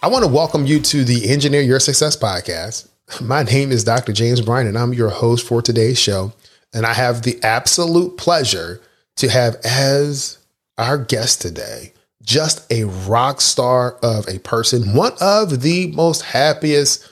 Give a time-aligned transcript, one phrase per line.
[0.00, 2.88] I want to welcome you to the Engineer Your Success podcast.
[3.20, 4.12] My name is Dr.
[4.12, 6.32] James Bryant, and I'm your host for today's show.
[6.72, 8.80] And I have the absolute pleasure
[9.16, 10.38] to have as
[10.76, 17.04] our guest today just a rock star of a person, one of the most happiest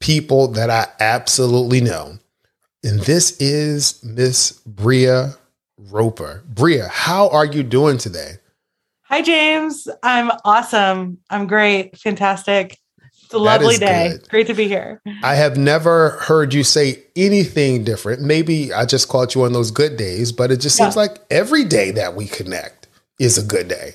[0.00, 2.18] people that I absolutely know.
[2.82, 5.36] And this is Miss Bria
[5.78, 6.42] Roper.
[6.46, 8.34] Bria, how are you doing today?
[9.14, 9.86] Hi, James.
[10.02, 11.18] I'm awesome.
[11.30, 11.96] I'm great.
[11.96, 12.80] Fantastic.
[13.22, 14.08] It's a lovely day.
[14.18, 14.28] Good.
[14.28, 15.00] Great to be here.
[15.22, 18.22] I have never heard you say anything different.
[18.22, 21.02] Maybe I just caught you on those good days, but it just seems yeah.
[21.02, 22.88] like every day that we connect
[23.20, 23.94] is a good day.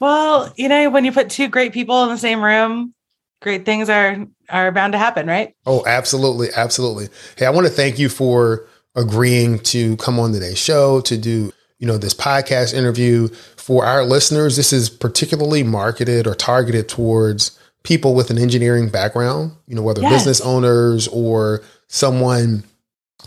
[0.00, 2.94] Well, you know, when you put two great people in the same room,
[3.42, 5.54] great things are are bound to happen, right?
[5.66, 7.08] Oh, absolutely, absolutely.
[7.36, 11.52] Hey, I want to thank you for agreeing to come on today's show to do,
[11.78, 14.56] you know, this podcast interview for our listeners.
[14.56, 20.02] This is particularly marketed or targeted towards people with an engineering background, you know, whether
[20.02, 20.12] yes.
[20.12, 22.64] business owners or someone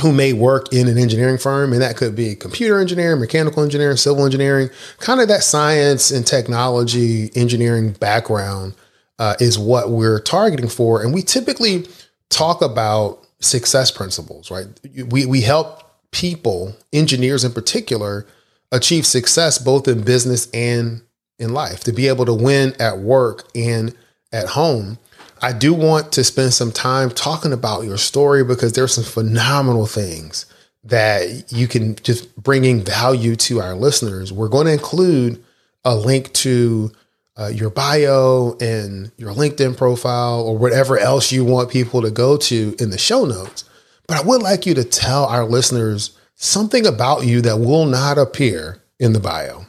[0.01, 3.97] who may work in an engineering firm, and that could be computer engineering, mechanical engineering,
[3.97, 8.73] civil engineering, kind of that science and technology engineering background
[9.19, 11.01] uh, is what we're targeting for.
[11.01, 11.87] And we typically
[12.29, 14.67] talk about success principles, right?
[15.09, 18.25] We, we help people, engineers in particular,
[18.71, 21.01] achieve success both in business and
[21.39, 23.95] in life, to be able to win at work and
[24.31, 24.97] at home.
[25.41, 29.87] I do want to spend some time talking about your story because there's some phenomenal
[29.87, 30.45] things
[30.83, 34.31] that you can just bringing value to our listeners.
[34.31, 35.43] We're going to include
[35.83, 36.91] a link to
[37.37, 42.37] uh, your bio and your LinkedIn profile or whatever else you want people to go
[42.37, 43.63] to in the show notes.
[44.07, 48.17] But I would like you to tell our listeners something about you that will not
[48.17, 49.65] appear in the bio.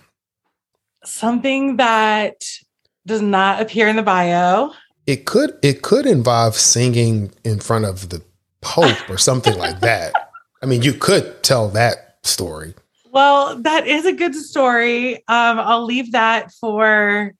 [1.04, 2.42] Something that
[3.06, 4.72] does not appear in the bio.
[5.06, 8.22] It could it could involve singing in front of the
[8.60, 10.12] Pope or something like that.
[10.62, 12.74] I mean, you could tell that story.
[13.10, 15.16] Well, that is a good story.
[15.28, 17.34] Um, I'll leave that for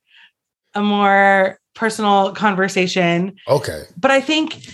[0.74, 3.36] a more personal conversation.
[3.48, 3.84] Okay.
[3.96, 4.66] But I think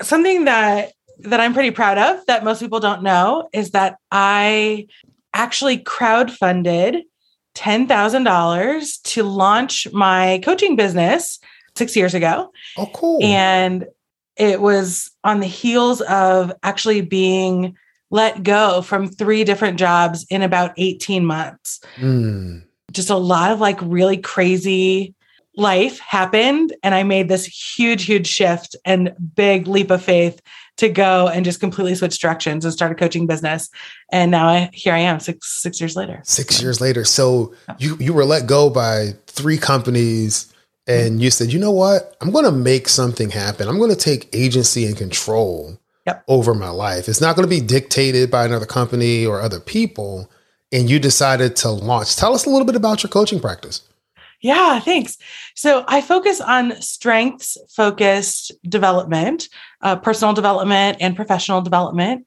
[0.00, 4.86] something that that I'm pretty proud of that most people don't know is that I
[5.32, 7.02] actually crowdfunded
[7.54, 11.38] $10,000 to launch my coaching business
[11.76, 12.52] 6 years ago.
[12.76, 13.22] Oh cool.
[13.22, 13.86] And
[14.36, 17.76] it was on the heels of actually being
[18.10, 21.80] let go from three different jobs in about 18 months.
[21.96, 22.64] Mm.
[22.90, 25.14] Just a lot of like really crazy
[25.56, 30.40] life happened and I made this huge, huge shift and big leap of faith
[30.76, 33.68] to go and just completely switch directions and start a coaching business.
[34.12, 36.20] And now I, here I am six, six years later.
[36.24, 37.04] Six years later.
[37.04, 40.52] So you, you were let go by three companies
[40.86, 42.16] and you said, you know what?
[42.20, 43.68] I'm going to make something happen.
[43.68, 46.24] I'm going to take agency and control yep.
[46.26, 47.08] over my life.
[47.08, 50.30] It's not going to be dictated by another company or other people.
[50.72, 52.16] And you decided to launch.
[52.16, 53.82] Tell us a little bit about your coaching practice.
[54.40, 55.18] Yeah, thanks.
[55.54, 59.48] So I focus on strengths focused development,
[59.82, 62.26] uh, personal development, and professional development.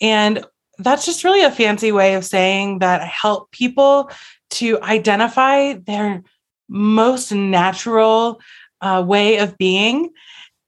[0.00, 0.44] And
[0.78, 4.10] that's just really a fancy way of saying that I help people
[4.50, 6.22] to identify their
[6.68, 8.40] most natural
[8.82, 10.10] uh, way of being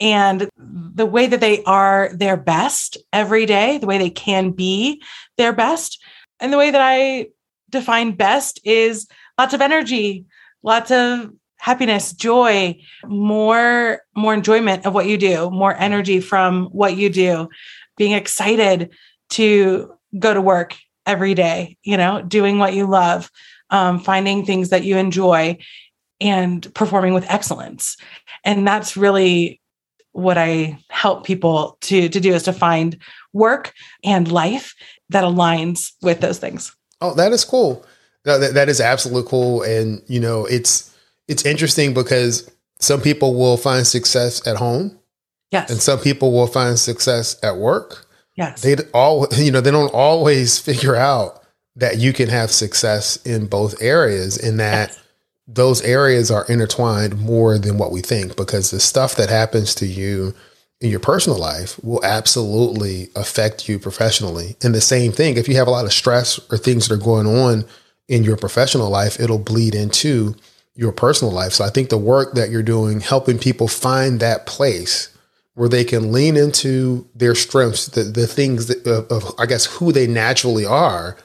[0.00, 5.02] and the way that they are their best every day, the way they can be
[5.36, 6.02] their best.
[6.40, 7.28] And the way that I
[7.68, 10.24] define best is lots of energy,
[10.62, 16.96] lots of happiness joy more more enjoyment of what you do more energy from what
[16.96, 17.48] you do.
[17.96, 18.90] Being excited
[19.30, 23.30] to go to work every day you know doing what you love
[23.70, 25.58] um, finding things that you enjoy
[26.20, 27.96] and performing with excellence.
[28.44, 29.60] And that's really
[30.12, 32.96] what i help people to to do is to find
[33.32, 33.72] work
[34.02, 34.74] and life
[35.10, 36.74] that aligns with those things.
[37.00, 37.84] Oh that is cool
[38.24, 39.62] no, that, that is absolutely cool.
[39.62, 40.94] And, you know, it's,
[41.28, 42.50] it's interesting because
[42.80, 44.98] some people will find success at home.
[45.50, 45.70] Yes.
[45.70, 48.06] And some people will find success at work.
[48.36, 48.62] Yes.
[48.62, 51.42] They all, you know, they don't always figure out
[51.76, 55.04] that you can have success in both areas in that yes.
[55.46, 59.86] those areas are intertwined more than what we think because the stuff that happens to
[59.86, 60.34] you
[60.80, 64.56] in your personal life will absolutely affect you professionally.
[64.62, 66.98] And the same thing, if you have a lot of stress or things that are
[66.98, 67.64] going on
[68.08, 70.34] in your professional life, it'll bleed into
[70.74, 71.52] your personal life.
[71.52, 75.10] So I think the work that you're doing, helping people find that place
[75.54, 79.66] where they can lean into their strengths, the, the things that, of, of, I guess,
[79.66, 81.16] who they naturally are,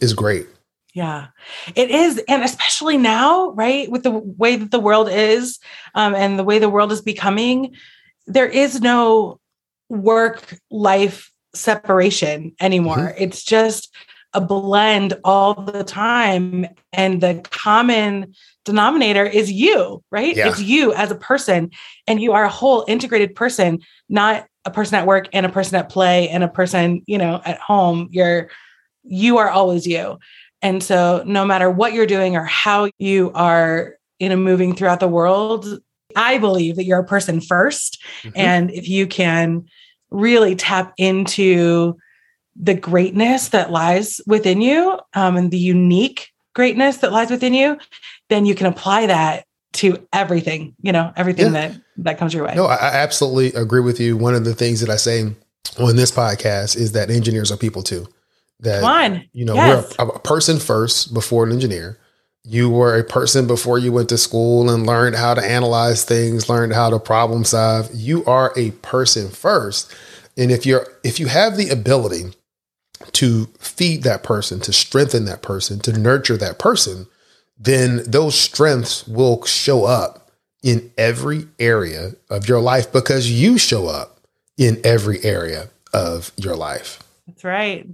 [0.00, 0.46] is great.
[0.92, 1.28] Yeah,
[1.74, 2.22] it is.
[2.28, 5.58] And especially now, right, with the way that the world is
[5.94, 7.74] um, and the way the world is becoming,
[8.26, 9.40] there is no
[9.88, 12.96] work life separation anymore.
[12.96, 13.22] Mm-hmm.
[13.22, 13.94] It's just
[14.34, 16.66] a blend all the time.
[16.92, 18.34] And the common
[18.64, 20.36] denominator is you, right?
[20.36, 20.48] Yeah.
[20.48, 21.70] It's you as a person.
[22.06, 25.76] And you are a whole integrated person, not a person at work and a person
[25.76, 28.08] at play and a person, you know, at home.
[28.10, 28.50] You're,
[29.04, 30.18] you are always you.
[30.60, 35.00] And so no matter what you're doing or how you are, you know, moving throughout
[35.00, 35.66] the world,
[36.16, 38.30] I believe that you're a person 1st mm-hmm.
[38.34, 39.66] And if you can
[40.10, 41.96] really tap into
[42.60, 47.78] the greatness that lies within you um, and the unique greatness that lies within you,
[48.28, 51.68] then you can apply that to everything, you know, everything yeah.
[51.68, 52.54] that that comes your way.
[52.54, 54.16] No, I absolutely agree with you.
[54.16, 55.32] One of the things that I say
[55.78, 58.06] on this podcast is that engineers are people too.
[58.60, 59.24] That Come on.
[59.32, 59.94] you know, yes.
[59.98, 61.98] we're a, a person first before an engineer.
[62.42, 66.48] You were a person before you went to school and learned how to analyze things,
[66.48, 67.90] learned how to problem solve.
[67.92, 69.94] You are a person first.
[70.36, 72.32] And if you're if you have the ability
[73.12, 77.06] to feed that person, to strengthen that person, to nurture that person,
[77.58, 80.30] then those strengths will show up
[80.62, 84.18] in every area of your life because you show up
[84.56, 87.02] in every area of your life.
[87.26, 87.86] That's right.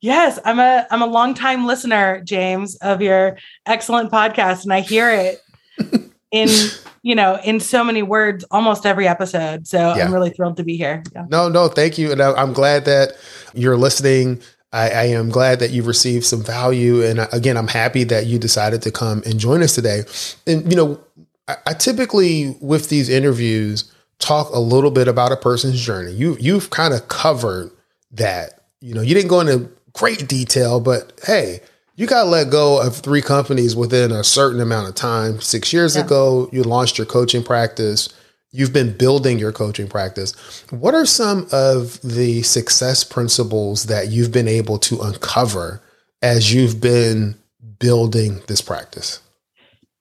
[0.00, 4.80] Yes, I'm a I'm a long time listener, James, of your excellent podcast, and I
[4.80, 5.40] hear it
[6.30, 6.48] in
[7.02, 9.66] you know in so many words almost every episode.
[9.66, 10.04] So yeah.
[10.04, 11.02] I'm really thrilled to be here.
[11.14, 11.26] Yeah.
[11.28, 13.12] No, no, thank you, and I'm glad that
[13.54, 14.40] you're listening.
[14.72, 18.38] I, I, am glad that you've received some value, and again, I'm happy that you
[18.38, 20.02] decided to come and join us today.
[20.46, 21.00] And you know,
[21.48, 26.12] I, I typically with these interviews talk a little bit about a person's journey.
[26.12, 27.70] You you've kind of covered
[28.12, 28.60] that.
[28.80, 31.60] You know, you didn't go into great detail, but hey,
[31.96, 35.40] you got to let go of three companies within a certain amount of time.
[35.40, 36.04] Six years yeah.
[36.04, 38.10] ago, you launched your coaching practice.
[38.52, 40.34] You've been building your coaching practice.
[40.70, 45.82] What are some of the success principles that you've been able to uncover
[46.22, 47.36] as you've been
[47.78, 49.20] building this practice?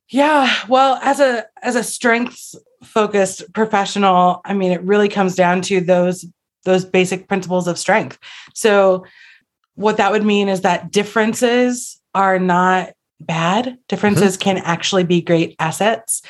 [0.10, 5.62] Yeah, well, as a as a strengths focused professional, I mean, it really comes down
[5.64, 6.26] to those
[6.64, 8.18] those basic principles of strength.
[8.54, 9.06] So,
[9.76, 13.78] what that would mean is that differences are not bad.
[13.88, 14.42] Differences mm-hmm.
[14.42, 16.22] can actually be great assets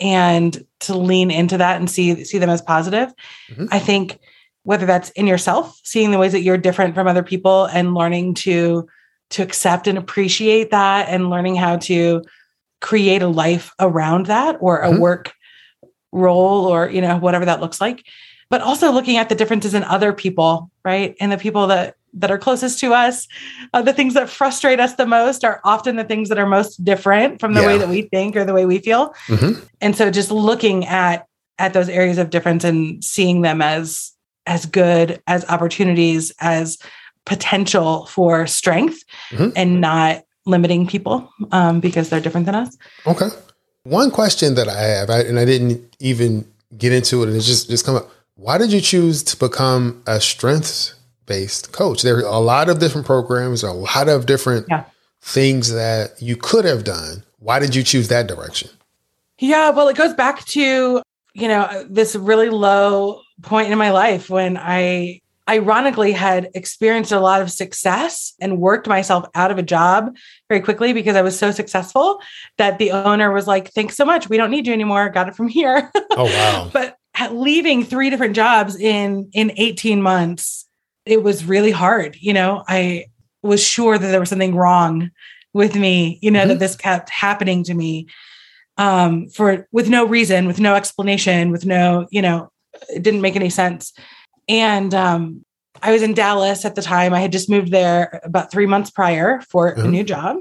[0.00, 3.12] and to lean into that and see see them as positive.
[3.50, 3.66] Mm-hmm.
[3.70, 4.18] I think
[4.62, 8.34] whether that's in yourself, seeing the ways that you're different from other people and learning
[8.34, 8.88] to
[9.30, 12.22] to accept and appreciate that and learning how to
[12.80, 14.96] create a life around that or mm-hmm.
[14.96, 15.32] a work
[16.12, 18.04] role or you know whatever that looks like
[18.48, 22.30] but also looking at the differences in other people right and the people that that
[22.30, 23.28] are closest to us.
[23.72, 26.84] Uh, the things that frustrate us the most are often the things that are most
[26.84, 27.66] different from the yeah.
[27.66, 29.14] way that we think or the way we feel.
[29.26, 29.64] Mm-hmm.
[29.80, 31.26] And so just looking at
[31.58, 34.12] at those areas of difference and seeing them as
[34.46, 36.78] as good as opportunities as
[37.26, 39.50] potential for strength mm-hmm.
[39.54, 42.76] and not limiting people um, because they're different than us.
[43.06, 43.28] Okay.
[43.84, 47.46] One question that I have, I, and I didn't even get into it, and it's
[47.46, 48.10] just just come up.
[48.34, 50.94] Why did you choose to become a strengths
[51.30, 52.02] based coach.
[52.02, 54.84] There are a lot of different programs, a lot of different yeah.
[55.22, 57.22] things that you could have done.
[57.38, 58.68] Why did you choose that direction?
[59.38, 61.00] Yeah, well, it goes back to,
[61.34, 67.20] you know, this really low point in my life when I ironically had experienced a
[67.20, 70.12] lot of success and worked myself out of a job
[70.48, 72.20] very quickly because I was so successful
[72.58, 74.28] that the owner was like, thanks so much.
[74.28, 75.08] We don't need you anymore.
[75.10, 75.92] Got it from here.
[76.10, 76.70] Oh, wow.
[76.72, 76.96] but
[77.30, 80.66] leaving three different jobs in in 18 months
[81.06, 82.16] it was really hard.
[82.20, 83.06] You know, I
[83.42, 85.10] was sure that there was something wrong
[85.52, 86.48] with me, you know, mm-hmm.
[86.50, 88.06] that this kept happening to me
[88.76, 92.50] um, for with no reason, with no explanation, with no, you know,
[92.88, 93.92] it didn't make any sense.
[94.48, 95.44] And um,
[95.82, 97.12] I was in Dallas at the time.
[97.12, 99.86] I had just moved there about three months prior for mm-hmm.
[99.86, 100.36] a new job.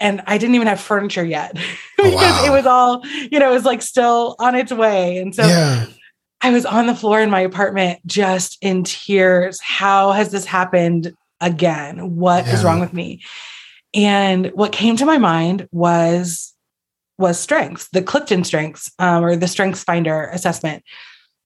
[0.00, 1.56] And I didn't even have furniture yet
[1.98, 2.44] oh, because wow.
[2.46, 5.18] it was all, you know, it was like still on its way.
[5.18, 5.86] And so yeah.
[6.42, 9.60] I was on the floor in my apartment just in tears.
[9.60, 12.16] How has this happened again?
[12.16, 12.54] What yeah.
[12.54, 13.22] is wrong with me?
[13.92, 16.54] And what came to my mind was
[17.18, 20.82] was strengths, the Clifton strengths um, or the strengths finder assessment,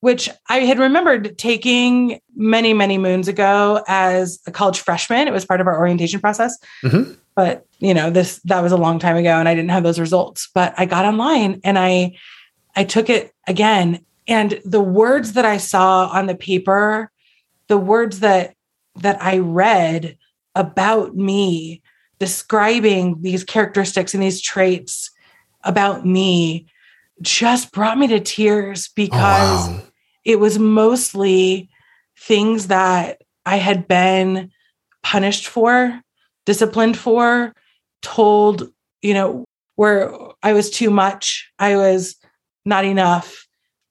[0.00, 5.26] which I had remembered taking many, many moons ago as a college freshman.
[5.26, 6.56] It was part of our orientation process.
[6.84, 7.14] Mm-hmm.
[7.34, 9.98] But, you know, this that was a long time ago and I didn't have those
[9.98, 10.48] results.
[10.54, 12.16] But I got online and I
[12.76, 14.04] I took it again.
[14.26, 17.10] And the words that I saw on the paper,
[17.68, 18.54] the words that
[18.96, 20.16] that I read
[20.54, 21.82] about me,
[22.18, 25.10] describing these characteristics and these traits
[25.64, 26.66] about me
[27.20, 29.82] just brought me to tears oh, because oh, wow.
[30.24, 31.70] it was mostly
[32.18, 34.50] things that I had been
[35.02, 36.00] punished for,
[36.46, 37.54] disciplined for,
[38.02, 38.70] told,
[39.02, 39.44] you know,
[39.76, 40.12] where
[40.42, 42.16] I was too much, I was
[42.64, 43.46] not enough,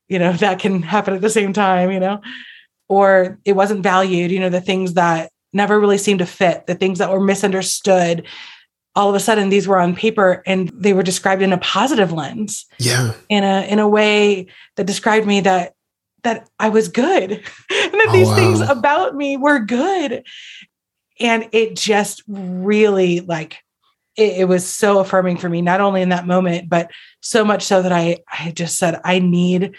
[0.08, 2.22] you know, that can happen at the same time, you know,
[2.90, 6.76] or it wasn't valued, you know, the things that never really seemed to fit, the
[6.76, 8.26] things that were misunderstood,
[8.96, 12.12] all of a sudden these were on paper and they were described in a positive
[12.12, 12.66] lens.
[12.80, 13.14] Yeah.
[13.30, 15.74] In a in a way that described me that
[16.24, 17.32] that i was good.
[17.72, 18.36] And that oh, these wow.
[18.36, 20.26] things about me were good.
[21.20, 23.58] And it just really like
[24.16, 26.92] it, it, was so affirming for me not only in that moment but
[27.22, 29.76] so much so that i i just said i need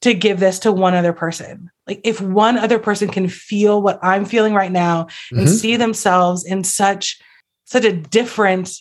[0.00, 3.98] to give this to one other person like if one other person can feel what
[4.02, 5.54] i'm feeling right now and mm-hmm.
[5.54, 7.20] see themselves in such
[7.64, 8.80] such a different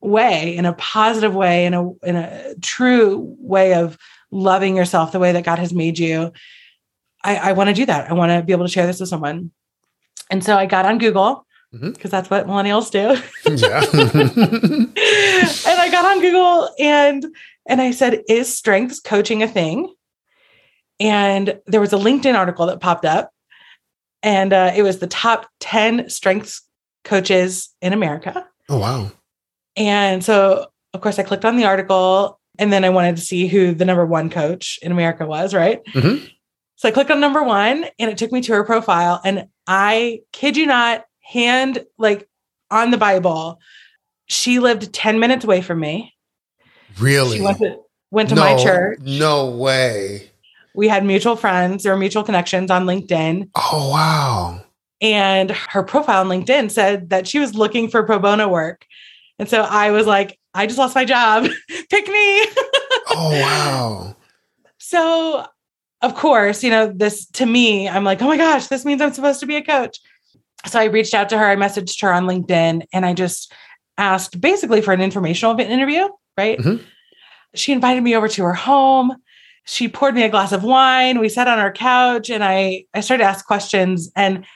[0.00, 3.98] way in a positive way in a in a true way of
[4.30, 6.32] loving yourself the way that God has made you.
[7.24, 8.10] I, I want to do that.
[8.10, 9.50] I want to be able to share this with someone.
[10.30, 12.08] And so I got on Google because mm-hmm.
[12.08, 13.20] that's what millennials do.
[13.44, 13.78] Yeah.
[15.70, 17.26] and I got on Google and
[17.66, 19.92] and I said, is strengths coaching a thing?
[21.00, 23.30] And there was a LinkedIn article that popped up,
[24.22, 26.62] and uh, it was the top 10 strengths
[27.04, 28.46] coaches in America.
[28.68, 29.10] Oh, wow.
[29.76, 33.46] And so, of course, I clicked on the article and then I wanted to see
[33.46, 35.84] who the number one coach in America was, right?
[35.86, 36.26] Mm-hmm.
[36.76, 39.20] So I clicked on number one and it took me to her profile.
[39.24, 42.28] And I kid you not, hand like
[42.70, 43.60] on the Bible,
[44.26, 46.14] she lived 10 minutes away from me.
[46.98, 47.36] Really?
[47.36, 47.78] She went to,
[48.10, 48.98] went to no, my church.
[49.02, 50.30] No way.
[50.74, 53.50] We had mutual friends or mutual connections on LinkedIn.
[53.54, 54.64] Oh, wow.
[55.00, 58.84] And her profile on LinkedIn said that she was looking for pro bono work.
[59.38, 61.44] And so I was like, I just lost my job.
[61.90, 62.14] Pick me.
[63.10, 64.16] oh, wow.
[64.78, 65.46] So,
[66.02, 69.12] of course, you know, this to me, I'm like, oh my gosh, this means I'm
[69.12, 69.98] supposed to be a coach.
[70.66, 73.52] So I reached out to her, I messaged her on LinkedIn, and I just
[73.96, 76.58] asked basically for an informational interview, right?
[76.58, 76.84] Mm-hmm.
[77.54, 79.14] She invited me over to her home.
[79.64, 81.18] She poured me a glass of wine.
[81.18, 84.46] We sat on our couch and I I started to ask questions and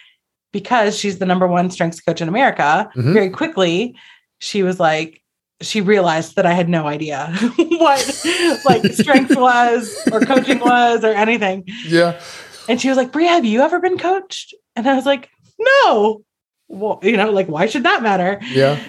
[0.53, 3.13] because she's the number one strengths coach in America, mm-hmm.
[3.13, 3.97] very quickly,
[4.39, 5.23] she was like,
[5.63, 8.25] she realized that I had no idea what
[8.65, 11.65] like strength was or coaching was or anything.
[11.87, 12.21] Yeah.
[12.69, 14.55] And she was like, Bria, have you ever been coached?
[14.77, 15.31] And I was like,
[15.63, 16.25] no.
[16.69, 18.39] Well, you know, like, why should that matter?
[18.51, 18.83] Yeah.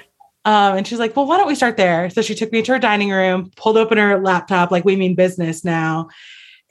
[0.45, 2.09] Um, and she's like, well, why don't we start there?
[2.09, 5.15] So she took me to her dining room, pulled open her laptop, like we mean
[5.15, 6.09] business now.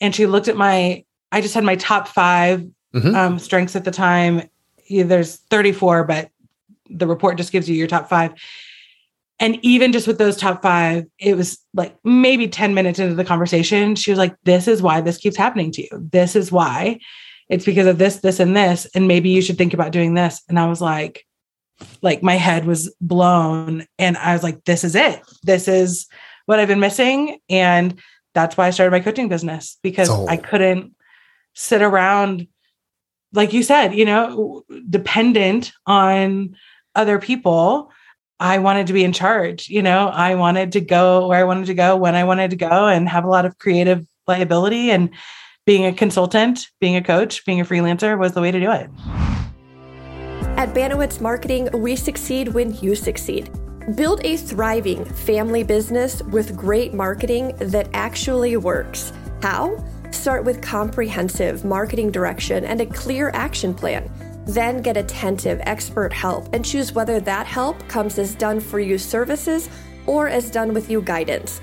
[0.00, 3.14] And she looked at my, I just had my top 5 mm-hmm.
[3.14, 4.42] um, strengths at the time
[5.00, 6.30] there's 34, but
[6.90, 8.32] the report just gives you your top five.
[9.40, 13.24] And even just with those top five, it was like maybe 10 minutes into the
[13.24, 15.88] conversation, she was like, This is why this keeps happening to you.
[15.92, 17.00] This is why
[17.52, 18.86] it's because of this, this, and this.
[18.94, 20.42] And maybe you should think about doing this.
[20.48, 21.26] And I was like,
[22.00, 23.86] like my head was blown.
[23.98, 25.20] And I was like, This is it.
[25.42, 26.06] This is
[26.46, 27.38] what I've been missing.
[27.50, 28.00] And
[28.34, 30.94] that's why I started my coaching business because I couldn't
[31.54, 32.48] sit around
[33.34, 36.56] like you said, you know, dependent on
[36.94, 37.90] other people.
[38.40, 39.68] I wanted to be in charge.
[39.68, 42.56] You know, I wanted to go where I wanted to go when I wanted to
[42.56, 44.90] go and have a lot of creative liability.
[44.90, 45.10] And
[45.64, 48.90] being a consultant, being a coach, being a freelancer was the way to do it.
[50.56, 53.50] At Banowitz Marketing, we succeed when you succeed.
[53.96, 59.12] Build a thriving family business with great marketing that actually works.
[59.40, 59.84] How?
[60.10, 64.10] Start with comprehensive marketing direction and a clear action plan.
[64.46, 68.98] Then get attentive expert help and choose whether that help comes as done for you
[68.98, 69.68] services
[70.06, 71.60] or as done with you guidance.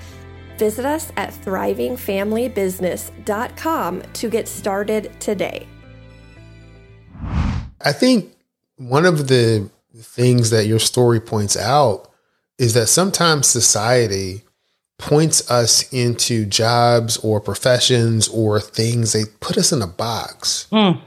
[0.59, 5.67] Visit us at thrivingfamilybusiness.com to get started today.
[7.81, 8.35] I think
[8.75, 12.11] one of the things that your story points out
[12.57, 14.41] is that sometimes society
[14.97, 19.13] points us into jobs or professions or things.
[19.13, 20.67] They put us in a box.
[20.73, 20.99] Mm.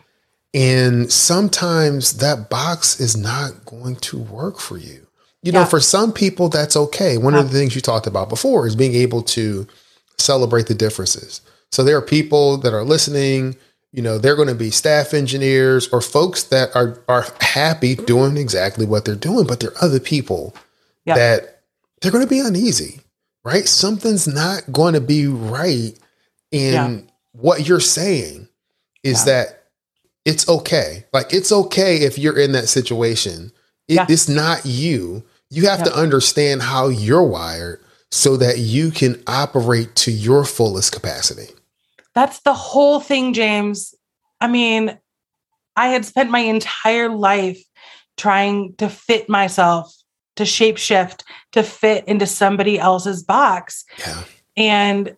[0.55, 5.02] And sometimes that box is not going to work for you.
[5.43, 7.19] You know, for some people, that's okay.
[7.19, 7.41] One yeah.
[7.41, 9.67] of the things you talked about before is being able to
[10.19, 11.41] celebrate the differences.
[11.73, 13.57] So there are people that are listening,
[13.93, 18.37] you know, they're going to be staff engineers or folks that are are happy doing
[18.37, 20.55] exactly what they're doing, but there are other people
[21.05, 21.15] yeah.
[21.15, 21.63] that
[22.01, 23.01] they're going to be uneasy,
[23.45, 23.67] right?
[23.67, 25.99] Something's not going to be right
[26.53, 27.01] in yeah.
[27.33, 28.49] what you're saying
[29.03, 29.65] is that
[30.25, 31.05] it's okay.
[31.13, 33.51] Like it's okay if you're in that situation.
[33.89, 35.25] It, it's not you.
[35.53, 40.93] You have to understand how you're wired so that you can operate to your fullest
[40.93, 41.53] capacity.
[42.15, 43.95] That's the whole thing, James.
[44.41, 44.99] I mean,
[45.77, 47.63] I had spent my entire life
[48.17, 49.95] trying to fit myself,
[50.37, 53.85] to shapeshift, to fit into somebody else's box.
[53.99, 54.25] Yeah.
[54.57, 55.17] And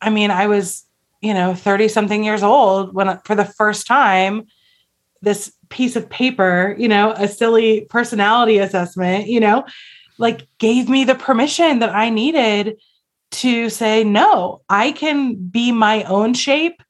[0.00, 0.84] I mean, I was,
[1.20, 4.46] you know, 30 something years old when for the first time
[5.22, 9.64] this piece of paper, you know, a silly personality assessment, you know,
[10.18, 12.78] like gave me the permission that I needed
[13.30, 16.82] to say, no, I can be my own shape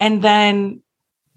[0.00, 0.82] and then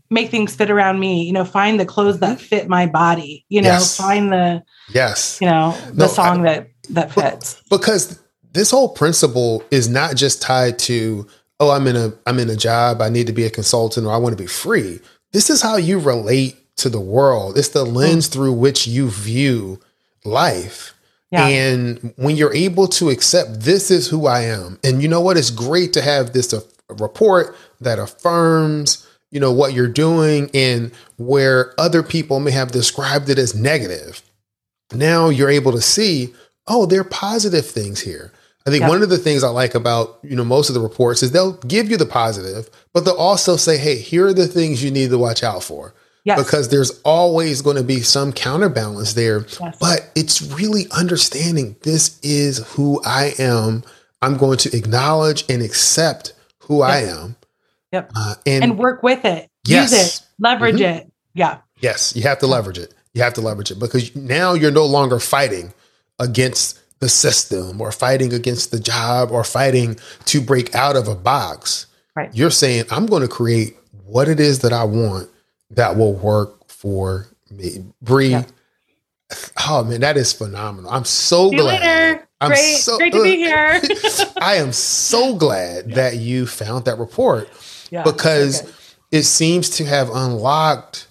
[0.09, 2.45] make things fit around me, you know, find the clothes that mm-hmm.
[2.45, 3.97] fit my body, you know, yes.
[3.97, 4.61] find the,
[4.93, 7.61] yes, you know, the no, song I, that, that fits.
[7.69, 8.21] Because
[8.51, 11.25] this whole principle is not just tied to,
[11.61, 13.01] oh, I'm in a, I'm in a job.
[13.01, 14.99] I need to be a consultant or I want to be free.
[15.31, 17.57] This is how you relate to the world.
[17.57, 18.33] It's the lens mm.
[18.33, 19.79] through which you view
[20.25, 20.93] life.
[21.31, 21.47] Yeah.
[21.47, 25.37] And when you're able to accept this is who I am, and you know what?
[25.37, 30.49] It's great to have this a, a report that affirms, you know, what you're doing
[30.53, 34.21] and where other people may have described it as negative.
[34.93, 36.33] Now you're able to see,
[36.67, 38.33] oh, there are positive things here.
[38.65, 41.23] I think one of the things I like about, you know, most of the reports
[41.23, 44.83] is they'll give you the positive, but they'll also say, hey, here are the things
[44.83, 45.95] you need to watch out for.
[46.23, 46.43] Yes.
[46.43, 49.45] Because there's always going to be some counterbalance there.
[49.59, 49.77] Yes.
[49.79, 53.83] But it's really understanding this is who I am.
[54.21, 56.89] I'm going to acknowledge and accept who yep.
[56.89, 57.35] I am.
[57.91, 58.11] Yep.
[58.15, 59.49] Uh, and, and work with it.
[59.65, 59.91] Yes.
[59.91, 60.27] Use it.
[60.37, 60.99] Leverage mm-hmm.
[60.99, 61.11] it.
[61.33, 61.57] Yeah.
[61.79, 62.15] Yes.
[62.15, 62.93] You have to leverage it.
[63.13, 65.73] You have to leverage it because now you're no longer fighting
[66.19, 71.15] against the system or fighting against the job or fighting to break out of a
[71.15, 71.87] box.
[72.15, 72.33] Right.
[72.33, 75.29] You're saying, I'm going to create what it is that I want
[75.71, 77.83] that will work for me.
[78.01, 78.43] Bree, yeah.
[79.67, 80.91] oh man, that is phenomenal.
[80.91, 81.81] I'm so See glad.
[81.81, 82.27] Later.
[82.39, 83.81] I'm great, so, great to be here.
[84.39, 85.95] I am so glad yeah.
[85.95, 87.49] that you found that report
[87.89, 88.71] yeah, because okay.
[89.11, 91.07] it seems to have unlocked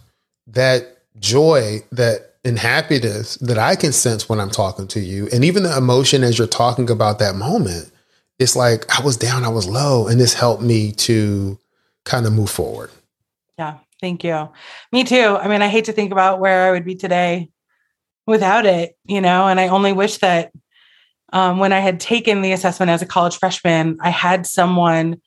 [0.49, 5.29] that joy that and happiness that I can sense when I'm talking to you.
[5.33, 7.93] And even the emotion as you're talking about that moment,
[8.39, 11.59] it's like I was down, I was low, and this helped me to
[12.05, 12.91] kind of move forward.
[13.59, 13.79] Yeah.
[14.01, 14.49] Thank you.
[14.93, 15.37] Me too.
[15.39, 17.51] I mean, I hate to think about where I would be today
[18.27, 20.53] without it, you know, and I only wish that
[21.33, 25.21] um, when I had taken the assessment as a college freshman, I had someone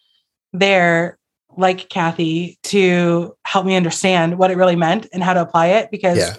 [0.51, 1.19] there
[1.55, 5.91] like Kathy to help me understand what it really meant and how to apply it.
[5.91, 6.33] Because yeah.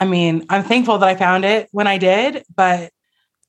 [0.00, 2.92] I mean, I'm thankful that I found it when I did, but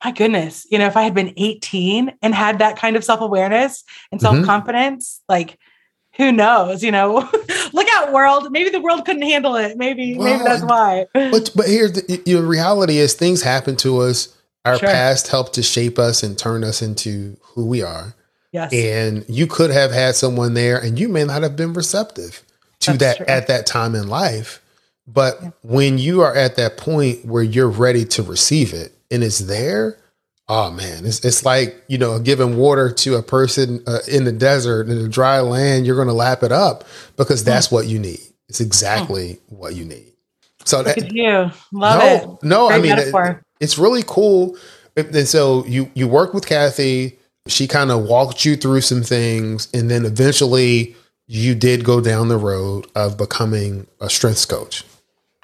[0.04, 3.22] my goodness, you know, if I had been 18 and had that kind of self
[3.22, 5.34] awareness and self confidence, mm-hmm.
[5.34, 5.58] like
[6.18, 6.84] who knows?
[6.84, 7.30] You know,
[7.74, 8.52] look out, world.
[8.52, 9.78] Maybe the world couldn't handle it.
[9.78, 11.08] Maybe, well, maybe that's why.
[11.14, 14.36] but but here's the you know, reality: is things happen to us.
[14.64, 14.90] Our sure.
[14.90, 18.14] past helped to shape us and turn us into who we are.
[18.52, 18.72] Yes.
[18.72, 22.44] And you could have had someone there, and you may not have been receptive
[22.82, 23.26] to that's that true.
[23.28, 24.62] at that time in life.
[25.08, 25.52] But yeah.
[25.64, 29.98] when you are at that point where you're ready to receive it and it's there,
[30.54, 34.34] Oh man, it's it's like you know giving water to a person uh, in the
[34.34, 35.86] desert in a dry land.
[35.86, 36.84] You're going to lap it up
[37.16, 37.72] because that's mm.
[37.72, 38.20] what you need.
[38.50, 39.40] It's exactly mm.
[39.48, 40.12] what you need.
[40.66, 42.46] So Look that, you love no, it.
[42.46, 44.58] No, Great I mean it, it's really cool.
[44.98, 47.18] And so you you work with Kathy.
[47.48, 52.28] She kind of walked you through some things, and then eventually you did go down
[52.28, 54.84] the road of becoming a strengths coach.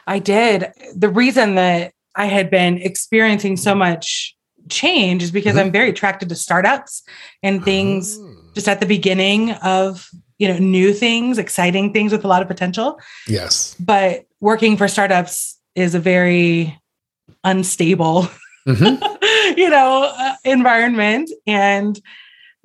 [0.07, 0.71] I did.
[0.95, 4.35] The reason that I had been experiencing so much
[4.69, 5.67] change is because mm-hmm.
[5.67, 7.03] I'm very attracted to startups
[7.43, 8.35] and things oh.
[8.53, 12.47] just at the beginning of you know new things, exciting things with a lot of
[12.47, 12.99] potential.
[13.27, 13.75] Yes.
[13.79, 16.79] But working for startups is a very
[17.43, 18.29] unstable
[18.67, 19.55] mm-hmm.
[19.59, 21.99] you know uh, environment and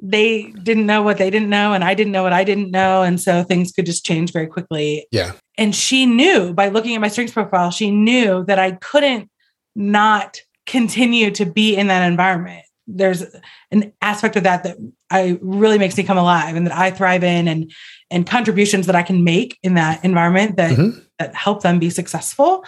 [0.05, 3.03] they didn't know what they didn't know and I didn't know what I didn't know
[3.03, 5.07] and so things could just change very quickly.
[5.13, 5.33] Yeah.
[5.57, 9.31] And she knew by looking at my strengths profile, she knew that I couldn't
[9.77, 13.25] not continue to be in that environment there's
[13.71, 14.77] an aspect of that that
[15.11, 17.73] I really makes me come alive and that I thrive in and
[18.11, 20.99] and contributions that I can make in that environment that mm-hmm.
[21.19, 22.65] that help them be successful.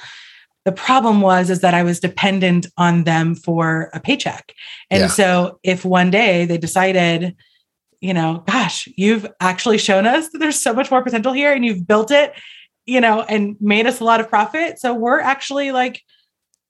[0.64, 4.53] The problem was is that I was dependent on them for a paycheck.
[4.90, 5.07] And Yeah.
[5.09, 7.37] so if one day they decided,
[8.00, 11.64] you know, gosh, you've actually shown us that there's so much more potential here and
[11.64, 12.33] you've built it,
[12.87, 14.79] you know, and made us a lot of profit.
[14.79, 16.03] So we're actually like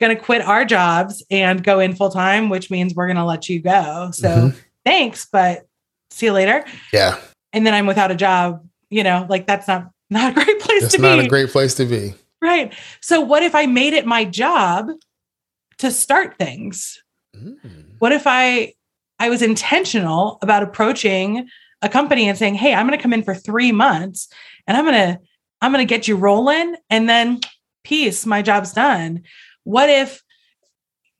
[0.00, 3.24] going to quit our jobs and go in full time, which means we're going to
[3.24, 4.11] let you go.
[4.12, 4.57] So Mhm.
[4.85, 5.66] thanks, but
[6.11, 6.64] see you later.
[6.92, 7.16] Yeah.
[7.52, 10.83] And then I'm without a job, you know, like that's not not a great place
[10.83, 11.26] It's to not be.
[11.26, 12.14] a great place to be.
[12.44, 12.74] Right.
[13.00, 14.90] So what if I made it my job
[15.78, 17.02] to start things?
[17.37, 17.98] Mm.
[17.98, 18.74] What if I
[19.18, 21.48] I was intentional about approaching
[21.83, 24.28] a company and saying, "Hey, I'm going to come in for 3 months
[24.66, 25.20] and I'm going to
[25.61, 27.40] I'm going to get you rolling and then
[27.83, 29.22] peace, my job's done."
[29.64, 30.22] What if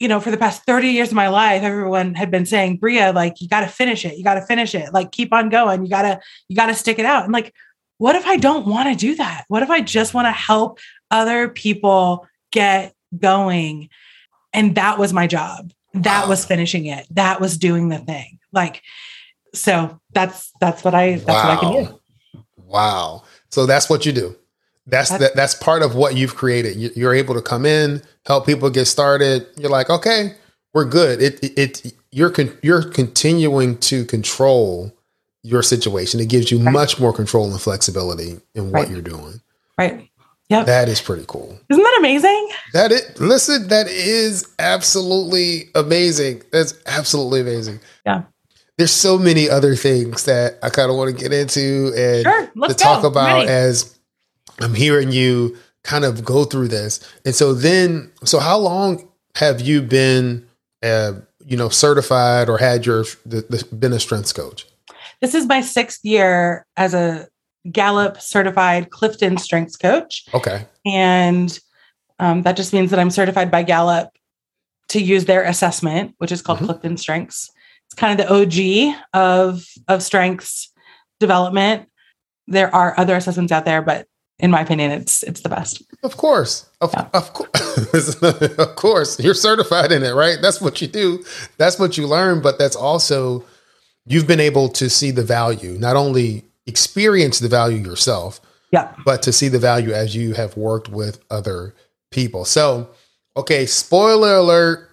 [0.01, 3.13] you know, for the past 30 years of my life, everyone had been saying, Bria,
[3.13, 4.19] like, you got to finish it.
[4.19, 4.93] You got to finish it.
[4.93, 5.83] Like, keep on going.
[5.83, 7.25] You got to, you got to stick it out.
[7.25, 7.55] And like,
[7.99, 9.45] what if I don't want to do that?
[9.49, 10.81] What if I just want to help
[11.15, 13.89] other people get going?
[14.53, 15.73] And that was my job.
[15.95, 17.07] That was finishing it.
[17.11, 18.39] That was doing the thing.
[18.53, 18.83] Like,
[19.55, 22.01] so that's, that's what I, that's what I can do.
[22.57, 23.23] Wow.
[23.51, 24.37] So that's what you do.
[24.87, 26.77] That's That's- that, that's part of what you've created.
[26.77, 29.47] You- You're able to come in, help people get started.
[29.57, 30.35] You're like, okay,
[30.75, 31.23] we're good.
[31.23, 34.93] It it, it you're con- you're continuing to control
[35.43, 36.21] your situation.
[36.21, 36.73] It gives you Right.
[36.73, 38.91] much more control and flexibility in what Right.
[38.91, 39.41] you're doing.
[39.79, 40.11] Right.
[40.51, 40.67] Yep.
[40.67, 41.59] That is pretty cool.
[41.71, 42.51] Isn't that amazing?
[42.75, 46.43] That it listen, that is absolutely amazing.
[46.53, 47.81] That's absolutely amazing.
[48.05, 48.25] Yeah.
[48.77, 52.69] There's so many other things that I kind of want to get into and Sure.
[52.69, 53.09] To talk go.
[53.09, 53.99] about as
[54.61, 57.01] I'm hearing you kind of go through this.
[57.25, 60.47] And so then, so how long have you been,
[60.83, 61.15] uh,
[61.47, 64.67] you know, certified or had your the, the, been a strengths coach?
[65.21, 67.29] This is my sixth year as a
[67.71, 70.25] Gallup certified Clifton strengths coach.
[70.35, 70.67] Okay.
[70.87, 71.59] And
[72.19, 74.11] um, that just means that I'm certified by Gallup
[74.89, 76.67] to use their assessment, which is called Mhm.
[76.67, 77.51] Clifton Strengths.
[77.87, 80.71] It's kind of the OG of, of strengths
[81.21, 81.89] development.
[82.47, 84.07] There are other assessments out there, but
[84.39, 85.83] in my opinion, it's it's the best.
[86.03, 86.69] Of course.
[86.81, 87.07] Of, Yeah.
[87.15, 88.15] of course.
[88.59, 89.19] of course.
[89.21, 90.39] You're certified in it, right?
[90.43, 91.25] That's what you do.
[91.57, 93.45] That's what you learn, but that's also
[94.07, 98.41] you've been able to see the value, not only experience the value yourself,
[98.73, 98.93] Yeah.
[99.05, 101.75] but to see the value as you have worked with other
[102.11, 102.45] people.
[102.45, 102.89] So,
[103.37, 104.89] okay, spoiler alert,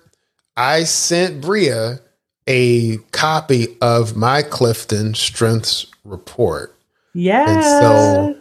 [0.58, 2.00] I sent Bria
[2.48, 6.76] a copy of my Clifton Strengths report.
[7.14, 7.64] Yes.
[7.82, 8.36] so-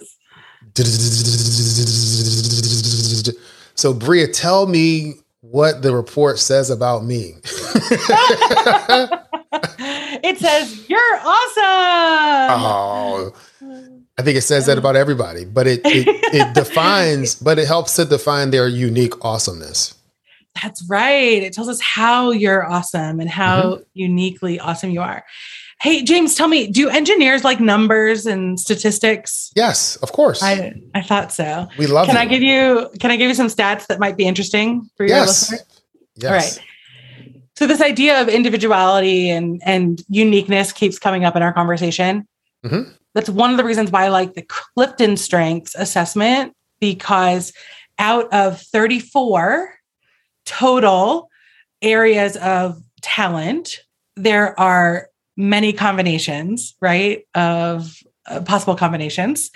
[3.74, 7.34] So, Bria, tell me what the report says about me.
[10.22, 11.59] it says you're awesome.
[12.58, 13.32] Oh,
[14.18, 17.96] I think it says that about everybody, but it, it it defines, but it helps
[17.96, 19.94] to define their unique awesomeness.
[20.60, 21.42] That's right.
[21.42, 23.82] It tells us how you're awesome and how Mm-hmm.
[23.94, 25.24] uniquely awesome you are.
[25.80, 29.50] Hey, James, tell me, do engineers like numbers and statistics?
[29.56, 30.42] Yes, of course.
[30.42, 31.68] I I thought so.
[31.78, 32.20] we love Can it.
[32.20, 35.16] I give you can I give you some stats that might be interesting for your
[35.16, 35.50] yes.
[35.50, 35.80] listeners?
[36.16, 36.30] Yes.
[36.30, 36.66] All right.
[37.56, 42.26] So this idea of individuality and and uniqueness keeps coming up in our conversation.
[42.64, 42.94] Mhm.
[43.14, 47.52] That's one of the reasons why I like the Clifton Strengths assessment because
[47.98, 49.74] out of 34
[50.46, 51.28] total
[51.82, 53.80] areas of talent,
[54.16, 57.96] there are many combinations, right, of
[58.26, 59.50] uh, possible combinations.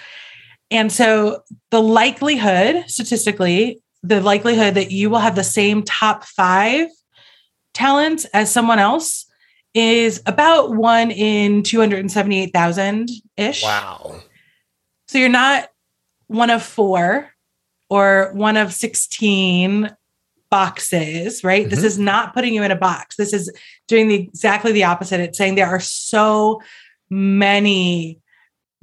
[0.71, 6.89] And so the likelihood, statistically, the likelihood that you will have the same top five
[7.73, 9.27] talents as someone else
[9.75, 13.63] is about one in 278,000 ish.
[13.63, 14.21] Wow.
[15.09, 15.69] So you're not
[16.29, 17.29] one of four
[17.91, 19.95] or one of 16
[20.51, 21.69] boxes, right?
[21.69, 21.85] This Mhm.
[21.85, 23.17] is not putting you in a box.
[23.17, 23.53] This is
[23.89, 25.21] doing the exactly the opposite.
[25.21, 26.63] It's saying there are so
[27.11, 28.21] many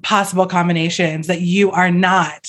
[0.03, 2.47] possible combinations that you are not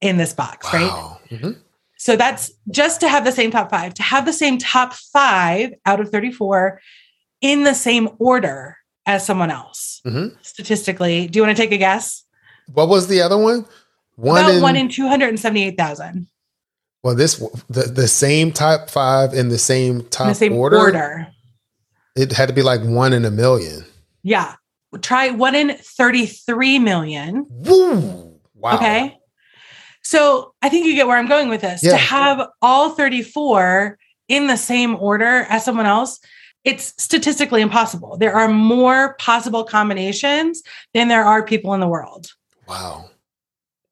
[0.00, 0.86] in this box, right?
[0.90, 1.18] Wow.
[1.30, 1.56] Mhm.
[1.96, 5.74] So that's just to have the same top five, to have the same top five
[5.84, 6.80] out of 34
[7.40, 8.76] in the same order
[9.06, 10.00] as someone else.
[10.06, 10.36] Mhm.
[10.42, 12.24] Statistically, do you want to take a guess?
[12.72, 13.66] What was the other one?
[14.16, 16.26] One About in, one in 278,000
[17.02, 20.76] well, this the, the same top five in the same top the same order.
[20.78, 21.26] order.
[22.16, 23.84] It had to be like one in a million.
[24.22, 24.54] Yeah.
[25.00, 27.46] Try one in 33 million.
[27.48, 28.38] Woo!
[28.54, 28.74] Wow.
[28.74, 29.16] Okay.
[30.02, 31.82] So I think you get where I'm going with this.
[31.82, 31.92] Yeah.
[31.92, 33.96] To have all 34
[34.28, 36.18] in the same order as someone else,
[36.64, 38.16] it's statistically impossible.
[38.16, 40.62] There are more possible combinations
[40.94, 42.32] than there are people in the world.
[42.68, 43.10] Wow.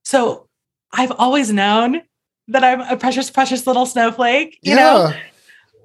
[0.05, 0.49] So
[0.93, 2.03] I've always known
[2.49, 4.77] that I'm a precious, precious little snowflake, you yeah.
[4.77, 5.13] know?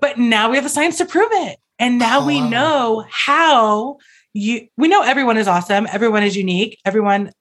[0.02, 1.58] But now we have the science to prove it.
[1.80, 2.50] And now Oh, we wow.
[2.50, 3.98] know how
[4.34, 7.32] you, we know everyone is awesome, everyone is unique, everyone,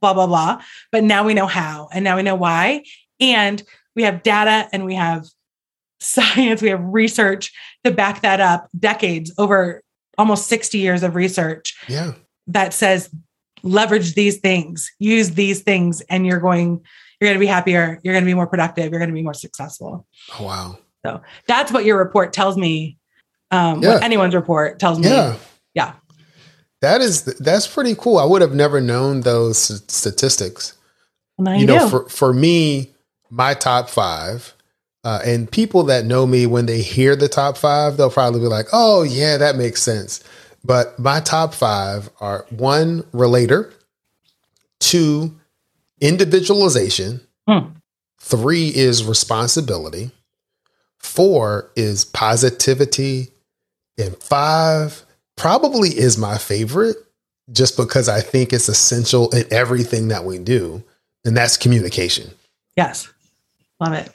[0.00, 0.62] blah, blah, blah.
[0.90, 2.84] But now we know how, and now we know why.
[3.20, 3.62] And
[3.94, 5.26] we have data and we have
[6.02, 7.52] science, we have research
[7.84, 9.82] to back that up, decades over
[10.18, 12.12] almost 60 years of research Yeah.
[12.48, 13.10] that says
[13.62, 16.84] leverage these things, use these things, and you're going,
[17.20, 19.22] you're going to be happier, you're going to be more productive, you're going to be
[19.22, 20.06] more successful.
[20.38, 20.78] Oh, wow.
[21.06, 22.98] So that's what your report tells me.
[23.50, 23.94] Um, Yeah.
[23.94, 25.08] What anyone's report tells me.
[25.08, 25.36] Yeah.
[25.74, 25.92] Yeah.
[26.80, 28.18] That is that's pretty cool.
[28.18, 29.56] I would have never known those
[29.92, 30.76] statistics.
[31.38, 31.88] Well, you you, know, do.
[31.88, 32.92] for for me,
[33.30, 34.52] my top five,
[35.04, 38.46] uh, and people that know me when they hear the top five, they'll probably be
[38.46, 40.22] like, "Oh, yeah, that makes sense."
[40.64, 43.72] But my top five are one relator,
[44.80, 45.34] two
[46.00, 47.68] individualization, Hmm.
[48.20, 50.12] three is responsibility,
[50.98, 53.32] four is positivity,
[53.98, 55.02] and five
[55.36, 56.96] probably is my favorite
[57.50, 60.84] just because I think it's essential in everything that we do,
[61.24, 62.30] and that's communication.
[62.76, 63.08] yes.
[63.80, 64.14] Love it.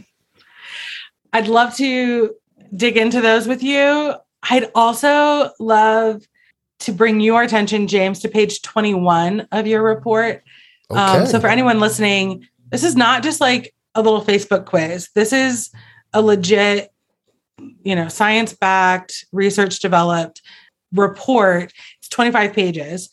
[1.37, 2.33] I'd love to
[2.75, 4.15] dig into those with you.
[4.49, 6.27] I'd also love
[6.79, 10.43] to bring your attention, James, to page 21 of your report.
[10.89, 10.99] Okay.
[10.99, 15.09] Um, so for anyone listening, this is not just like a little Facebook quiz.
[15.13, 15.69] This is
[16.11, 16.91] a legit,
[17.83, 20.41] you know, science backed, research developed
[20.91, 21.71] report.
[21.99, 23.11] It's 25 pages.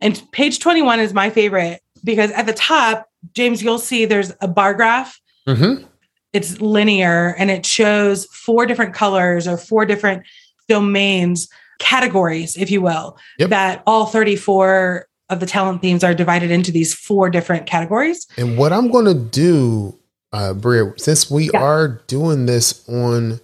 [0.00, 4.48] And page 21 is my favorite because at the top, James, you'll see there's a
[4.48, 5.20] bar graph.
[5.46, 5.86] Mhm.
[6.32, 10.22] It's linear and it shows four different colors or four different
[10.68, 11.48] domains,
[11.80, 13.50] categories, if you will, Yep.
[13.50, 18.26] that all 34 of the talent themes are divided into these four different categories.
[18.36, 19.96] And what I'm going to do,
[20.32, 21.60] uh, Bria, since we Yeah.
[21.62, 23.40] are doing this on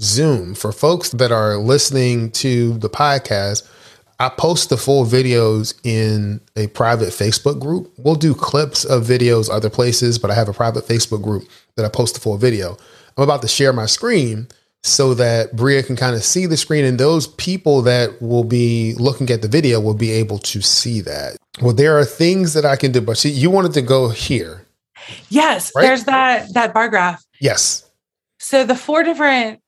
[0.00, 3.62] Zoom, for folks that are listening to the podcast,
[4.20, 7.92] I post the full videos in a private Facebook group.
[7.98, 11.46] We'll do clips of videos other places, but I have a private Facebook group
[11.78, 12.76] that I post the full video.
[13.16, 14.48] I'm about to share my screen
[14.82, 18.94] so that Bria can kind of see the screen, and those people that will be
[18.98, 21.36] looking at the video will be able to see that.
[21.62, 24.66] Well, there are things that I can do, but see, you wanted to go here.
[25.30, 25.82] Yes, Right.
[25.82, 27.24] there's that that bar graph.
[27.40, 27.84] Yes.
[28.38, 29.60] So the four different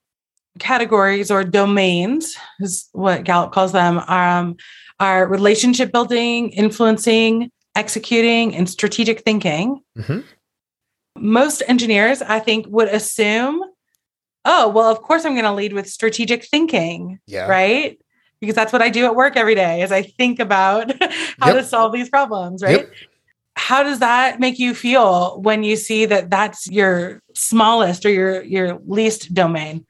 [0.59, 4.57] categories or domains is what Gallup calls them um,
[5.01, 9.81] are relationship building, influencing, executing, and strategic thinking.
[9.99, 10.25] Mhm.
[11.21, 13.63] Most engineers, I think, would assume,
[14.47, 17.47] oh, well, of course I'm going to lead with strategic thinking, Yeah.
[17.47, 17.99] right?
[18.41, 20.91] Because that's what I do at work every day is I think about
[21.39, 21.57] how Yep.
[21.57, 22.79] to solve these problems, right?
[22.79, 22.93] Yep.
[23.57, 28.43] How does that make you feel when you see that that's your smallest or your
[28.43, 29.85] your least domain?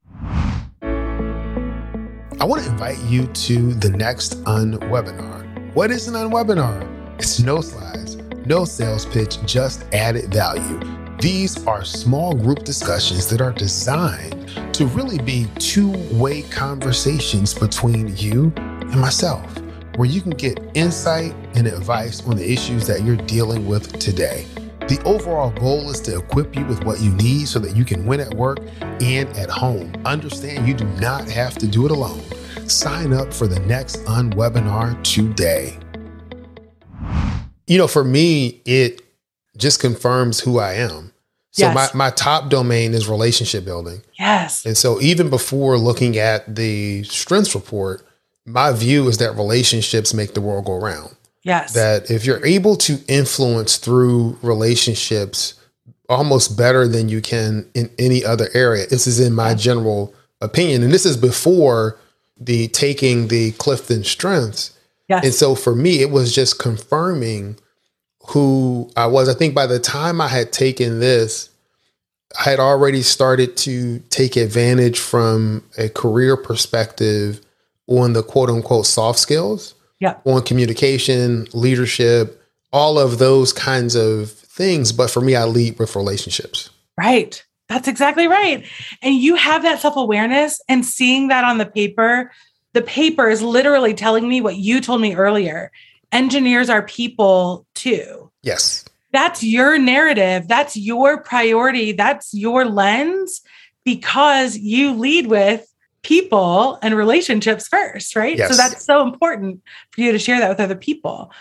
[0.83, 5.47] I want to invite you to the next unwebinar.
[5.75, 6.85] What is an unwebinar?
[7.19, 8.17] It's no slides,
[8.47, 10.81] no sales pitch, just added value.
[11.21, 18.17] These are small group discussions that are designed to really be two way conversations between
[18.17, 19.45] you and myself,
[19.97, 24.47] where you can get insight and advice on the issues that you're dealing with today.
[24.89, 28.07] The overall goal is to equip you with what you need so that you can
[28.07, 28.61] win at work
[29.03, 29.93] and at home.
[30.07, 32.23] Understand you do not have to do it alone.
[32.67, 35.79] Sign up for the next unwebinar today.
[37.67, 39.03] You know, for me, it
[39.61, 41.13] just confirms who I am.
[41.53, 41.95] So Yes.
[41.95, 44.03] my, my top domain is relationship building.
[44.19, 44.65] Yes.
[44.65, 48.07] And so even before looking at the strengths report,
[48.47, 51.73] my view is that relationships make the world go round Yes.
[51.75, 55.55] that if you're able to influence through relationships
[56.09, 60.83] almost better than you can in any other area this is in my general opinion
[60.83, 61.97] and this is before
[62.39, 64.77] the taking the clifton strengths
[65.09, 65.25] yes.
[65.25, 67.57] and so for me it was just confirming
[68.29, 71.51] who i was i think by the time i had taken this
[72.39, 77.41] i had already started to take advantage from a career perspective
[77.87, 80.17] on the quote unquote soft skills yeah.
[80.25, 84.93] on communication, leadership, all of those kinds of things.
[84.93, 86.71] But for me, I lead with relationships.
[86.99, 87.45] Right.
[87.69, 88.67] That's exactly right.
[89.03, 92.33] And you have that self awareness and seeing that on the paper.
[92.73, 95.71] The paper is literally telling me what you told me earlier.
[96.13, 98.31] Engineers are people too.
[98.43, 98.85] Yes.
[99.13, 100.47] That's your narrative.
[100.49, 101.93] That's your priority.
[101.93, 103.41] That's your lens
[103.85, 105.67] because you lead with
[106.03, 108.39] people and relationships first, right?
[108.39, 111.33] So that's so important for you to share that with other people.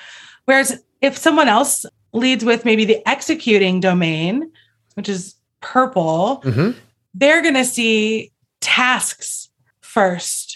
[0.45, 4.51] Whereas if someone else leads with maybe the executing domain,
[4.95, 6.75] which is purple, Mhm.
[7.13, 9.49] they're going to see tasks
[9.82, 10.48] first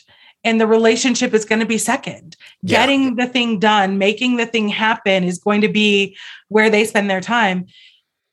[0.43, 2.35] and the relationship is going to be second.
[2.61, 2.79] Yeah.
[2.79, 6.17] Getting the thing done, making the thing happen is going to be
[6.49, 7.67] where they spend their time.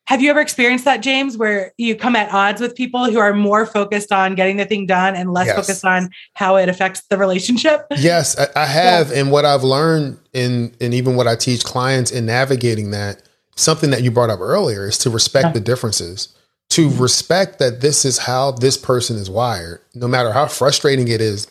[0.07, 3.33] Have you ever experienced that, James, where you come at odds with people who are
[3.33, 5.55] more focused on getting the thing done and less Yes.
[5.55, 7.87] focused on how it affects the relationship?
[7.97, 12.11] Yes, I, I have, and what I've learned in and even what I teach clients
[12.11, 13.23] in navigating that,
[13.55, 15.53] something that you brought up earlier is to respect Yeah.
[15.53, 16.35] the differences.
[16.71, 17.03] To mm-hmm.
[17.03, 21.47] respect that this is how this person is wired, no matter how frustrating it is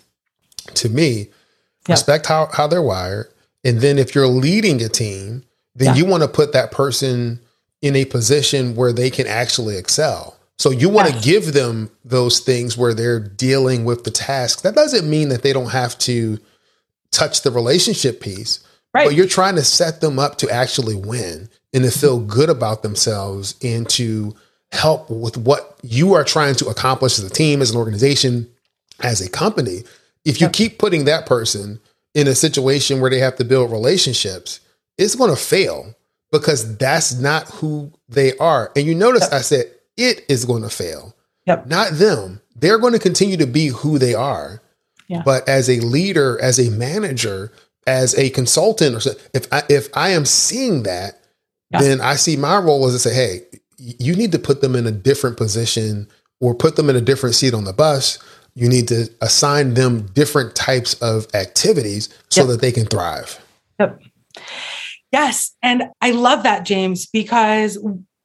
[0.76, 1.30] to me,
[1.88, 1.94] Yeah.
[1.94, 3.28] respect how, how they're wired.
[3.64, 5.44] And then if you're leading a team,
[5.76, 5.96] then Yeah.
[5.96, 7.40] you want to put that person
[7.82, 10.36] in a position where they can actually excel.
[10.58, 11.18] So you want Yes.
[11.24, 14.62] to give them those things where they're dealing with the task.
[14.64, 16.40] That doesn't mean that they don't have to
[17.12, 18.60] touch the relationship piece,
[18.94, 19.06] Right.
[19.08, 22.00] but you're trying to set them up to actually win and to mm-hmm.
[22.00, 24.36] feel good about themselves and to
[24.72, 28.48] help with what you are trying to accomplish as a team, as an organization,
[29.02, 29.84] as a company.
[30.26, 30.54] If you Yep.
[30.54, 31.80] keep putting that person
[32.14, 34.60] in a situation where they have to build relationships,
[34.98, 35.96] it's going to fail
[36.32, 38.72] because that's not who they are.
[38.76, 39.66] And you notice I said
[39.98, 41.16] it is going to fail,
[41.48, 41.68] Yep.
[41.68, 42.42] not them.
[42.56, 44.62] They're going to continue to be who they are.
[45.08, 45.22] Yeah.
[45.26, 47.52] But as a leader, as a manager,
[47.88, 51.20] as a consultant, or so, if I, if I am seeing that,
[51.72, 51.82] Yeah.
[51.82, 53.42] then I see my role as to say, hey,
[53.78, 56.08] you need to put them in a different position
[56.42, 58.20] or put them in a different seat on the bus.
[58.60, 62.50] You need to assign them different types of activities so Yep.
[62.50, 63.40] that they can thrive.
[63.80, 64.02] Yep.
[65.12, 65.56] Yes.
[65.64, 67.78] And I love that, James, because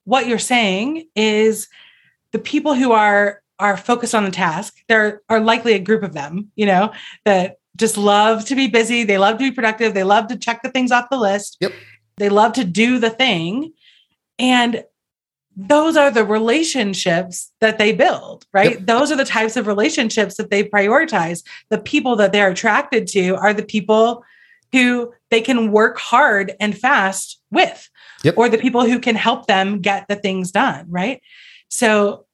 [0.05, 1.68] what you're saying is
[2.33, 6.12] the people who are are focused on the task, there are likely a group of
[6.12, 6.92] them, you know,
[7.25, 9.05] that just love to be busy.
[9.05, 9.94] They love to be productive.
[9.94, 11.57] They love to check the things off the list.
[11.61, 11.73] Yep.
[12.16, 13.73] They love to do the thing.
[14.40, 14.83] And
[15.57, 18.73] those are the relationships that they build, right?
[18.73, 18.87] Yep.
[18.87, 21.43] Those are the types of relationships that they prioritize.
[21.71, 24.25] The people that they're attracted to are the people
[24.73, 27.88] who they can work hard and fast with,
[28.25, 28.35] Yep.
[28.37, 31.23] or the people who can help them get the things done, right?
[31.69, 32.27] So,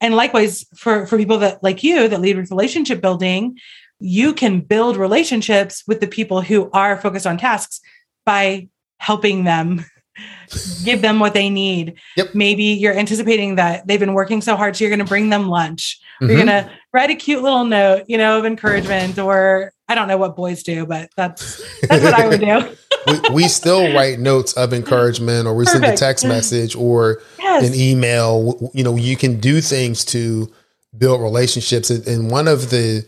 [0.00, 3.58] and likewise for for people that like you that lead with relationship building,
[4.00, 7.80] you can build relationships with the people who are focused on tasks
[8.26, 9.84] by helping them
[10.84, 11.94] give them what they need.
[12.16, 12.34] Yep.
[12.34, 15.48] Maybe you're anticipating that they've been working so hard, so you're going to bring them
[15.48, 15.98] lunch.
[16.20, 16.34] You're Mhm.
[16.34, 20.16] going to write a cute little note, you know, of encouragement, or I don't know
[20.16, 22.76] what boys do, but that's that's what I would do.
[23.28, 27.68] we, we still write notes of encouragement or we send a text message or Yes.
[27.68, 30.50] an email you know you can do things to
[30.96, 33.04] build relationships and and one of the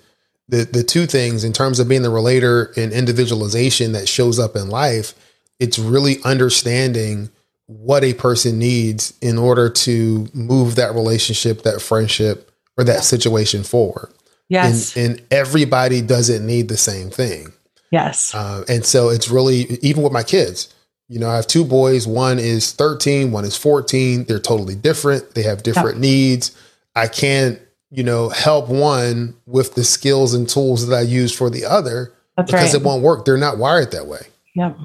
[0.49, 4.55] the the two things in terms of being the relator and individualization that shows up
[4.55, 5.15] in life
[5.59, 7.31] it's really understanding
[7.67, 13.63] what a person needs in order to move that relationship that friendship or that situation
[13.63, 14.13] forward
[14.49, 14.97] yes.
[14.97, 17.53] and, and everybody doesn't need the same thing
[17.91, 18.35] yes.
[18.35, 20.73] uh, and so it's really even with my kids.
[21.09, 22.07] You know, I have two boys.
[22.07, 24.25] One is 13, one is 14.
[24.25, 25.35] They're totally different.
[25.35, 26.57] They have different needs.
[26.97, 31.49] I can't, you know, help one with the skills and tools that I use for
[31.49, 32.83] the other That's because right.
[32.83, 33.25] it won't work.
[33.25, 34.27] They're not wired that way.
[34.55, 34.77] Yep.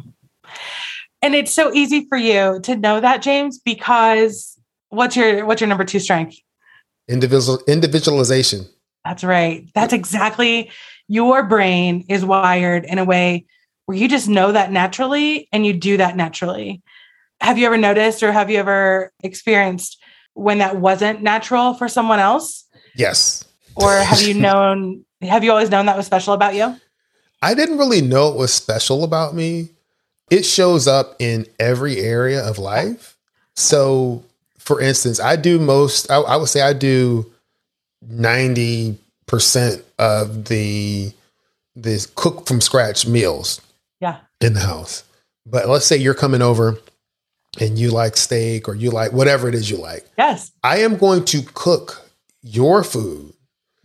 [1.22, 5.68] And it's so easy for you to know that, James, because what's your what's your
[5.68, 6.38] number two strength?
[7.08, 8.66] Individual individualization.
[9.06, 9.70] That's right.
[9.74, 10.72] That's exactly
[11.08, 13.46] your brain is wired in a way
[13.86, 16.82] where you just know that naturally and you do that naturally.
[17.42, 19.98] Have you ever noticed or have you ever experienced
[20.34, 22.66] when that wasn't natural for someone else?
[22.96, 23.44] Yes.
[23.76, 26.78] Or have you known, have you always known that was special about you?
[27.42, 29.72] I didn't really know it was special about me.
[30.32, 33.18] It shows up in every area of life.
[33.56, 34.24] So,
[34.58, 37.30] for instance, I do most, I, I would say I do
[38.10, 38.98] 90%
[40.00, 41.14] of the
[41.76, 43.62] this cook from scratch meals
[44.02, 44.18] Yeah.
[44.42, 45.04] in the house.
[45.46, 46.78] But let's say you're coming over
[47.60, 50.06] and you like steak or you like whatever it is you like.
[50.18, 50.52] Yes.
[50.64, 52.10] I am going to cook
[52.42, 53.34] your food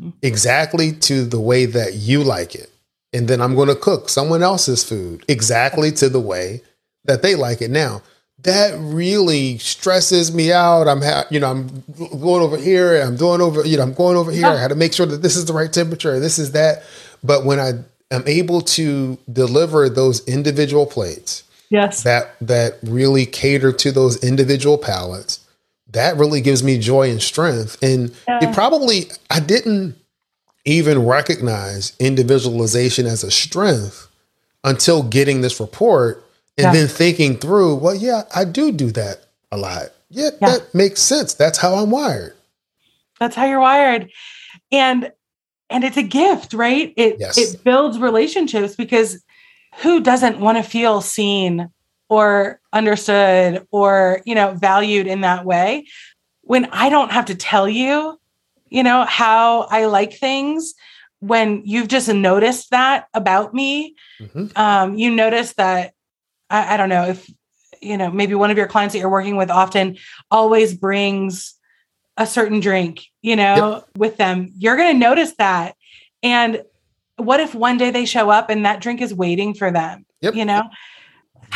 [0.01, 0.11] mm-hmm.
[0.23, 2.71] exactly to the way that you like it.
[3.13, 6.63] And then I'm going to cook someone else's food exactly to the way
[7.05, 7.71] that they like it.
[7.71, 8.03] Now,
[8.41, 10.87] that really stresses me out.
[10.89, 11.83] I'm, ha- you know, I'm
[12.21, 13.01] going over here.
[13.01, 14.47] I'm doing over, you know, I'm going over here.
[14.47, 16.19] I had to make sure that this is the right temperature.
[16.21, 16.83] This is that.
[17.25, 17.73] But when I
[18.11, 22.05] am able to deliver those individual plates, Yes.
[22.05, 25.41] that that really cater to those individual palettes
[25.91, 28.39] that really gives me joy and strength and Yeah.
[28.49, 29.97] it probably i didn't
[30.67, 34.09] even recognize individualization as a strength
[34.65, 36.25] until getting this report
[36.59, 36.73] and Yeah.
[36.73, 41.01] then thinking through well yeah i do do that a lot yeah, yeah, that makes
[41.01, 41.35] sense.
[41.35, 42.35] That's how I'm wired.
[43.19, 44.11] That's how you're wired.
[44.71, 45.13] And
[45.69, 46.93] and it's a gift, right?
[46.97, 47.37] It yes.
[47.37, 49.23] it builds relationships because
[49.79, 51.69] who doesn't want to feel seen
[52.09, 55.87] or understood or, you know, valued in that way?
[56.43, 58.19] When I don't have to tell you,
[58.69, 60.75] you know, how I like things,
[61.21, 64.47] when you've just noticed that about me, mm-hmm.
[64.57, 65.95] um, you notice that
[66.51, 67.31] I, I don't know if
[67.81, 69.97] you know maybe one of your clients that you're working with often
[70.31, 71.55] always brings
[72.17, 73.89] a certain drink, you know, yep.
[73.97, 74.53] with them.
[74.57, 75.75] You're going to notice that.
[76.23, 76.63] And
[77.17, 80.07] what if one day they show up and that drink is waiting for them?
[80.23, 80.35] Yep.
[80.35, 80.63] You know,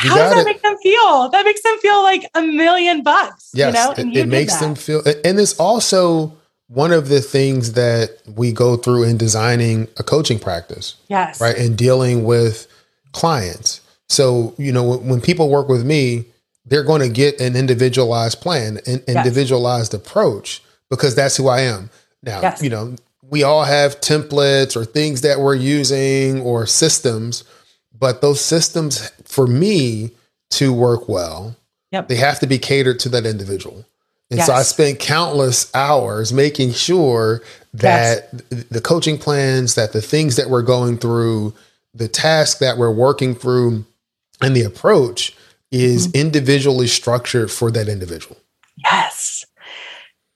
[0.03, 0.45] you how does that it.
[0.45, 1.29] make them feel?
[1.29, 3.51] That makes them feel like a million bucks.
[3.53, 4.11] Yes, you know?
[4.11, 6.37] it, it makes them feel, and this also
[6.73, 10.95] one of the things that we go through in designing a coaching practice.
[11.09, 11.41] Yes.
[11.41, 11.57] Right.
[11.57, 12.67] And dealing with
[13.11, 13.81] clients.
[14.07, 16.25] So, you know, when, when people work with me,
[16.65, 20.01] they're going to get an individualized plan, an individualized yes.
[20.01, 21.89] approach because that's who I am.
[22.23, 22.61] Now, yes.
[22.61, 27.43] you know, we all have templates or things that we're using or systems,
[27.97, 30.11] but those systems for me
[30.51, 31.55] to work well,
[31.91, 32.07] yep.
[32.07, 33.85] they have to be catered to that individual.
[34.31, 34.47] And yes.
[34.47, 37.41] so I spent countless hours making sure
[37.73, 38.63] that yes.
[38.69, 41.53] the coaching plans, that the things that we're going through,
[41.93, 43.85] the tasks that we're working through,
[44.41, 45.35] and the approach
[45.69, 46.21] is mm-hmm.
[46.21, 48.37] individually structured for that individual.
[48.77, 49.45] Yes.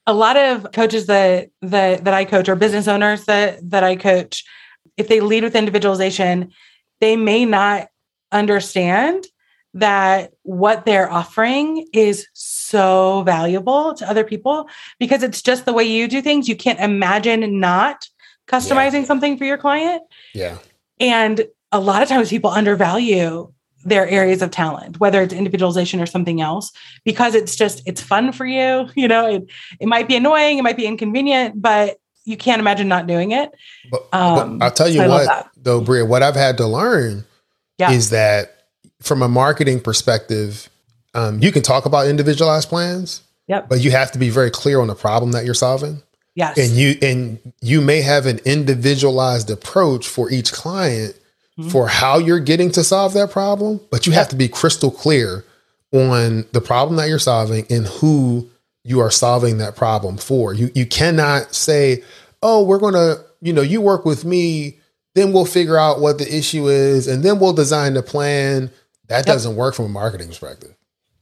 [0.06, 3.96] A lot of coaches that that that I coach or business owners that that I
[3.96, 4.44] coach,
[4.98, 6.52] if they lead with individualization,
[7.00, 7.88] they may not
[8.30, 9.26] understand
[9.76, 14.68] that what they're offering is so valuable to other people
[14.98, 16.48] because it's just the way you do things.
[16.48, 18.08] You can't imagine not
[18.48, 19.04] customizing yeah.
[19.04, 20.02] something for your client.
[20.34, 20.58] Yeah.
[20.98, 23.52] And a lot of times people undervalue
[23.84, 26.72] their areas of talent, whether it's individualization or something else,
[27.04, 28.88] because it's just it's fun for you.
[28.96, 29.44] You know, it
[29.78, 33.52] it might be annoying, it might be inconvenient, but you can't imagine not doing it.
[33.90, 37.24] But, um, but I'll tell you so what, though, Bria, what I've had to learn
[37.78, 37.92] yeah.
[37.92, 38.55] is that
[39.06, 40.68] from a marketing perspective,
[41.14, 43.68] um, you can talk about individualized plans, yep.
[43.68, 46.02] but you have to be very clear on the problem that you're solving.
[46.34, 46.58] Yes.
[46.58, 51.18] And you and you may have an individualized approach for each client
[51.58, 51.70] mm-hmm.
[51.70, 55.44] for how you're getting to solve that problem, but you have to be crystal clear
[55.92, 58.50] on the problem that you're solving and who
[58.84, 60.52] you are solving that problem for.
[60.52, 62.02] You you cannot say,
[62.42, 64.78] "Oh, we're going to, you know, you work with me,
[65.14, 68.70] then we'll figure out what the issue is and then we'll design the plan."
[69.08, 69.26] That yep.
[69.26, 70.74] doesn't work from a marketing perspective.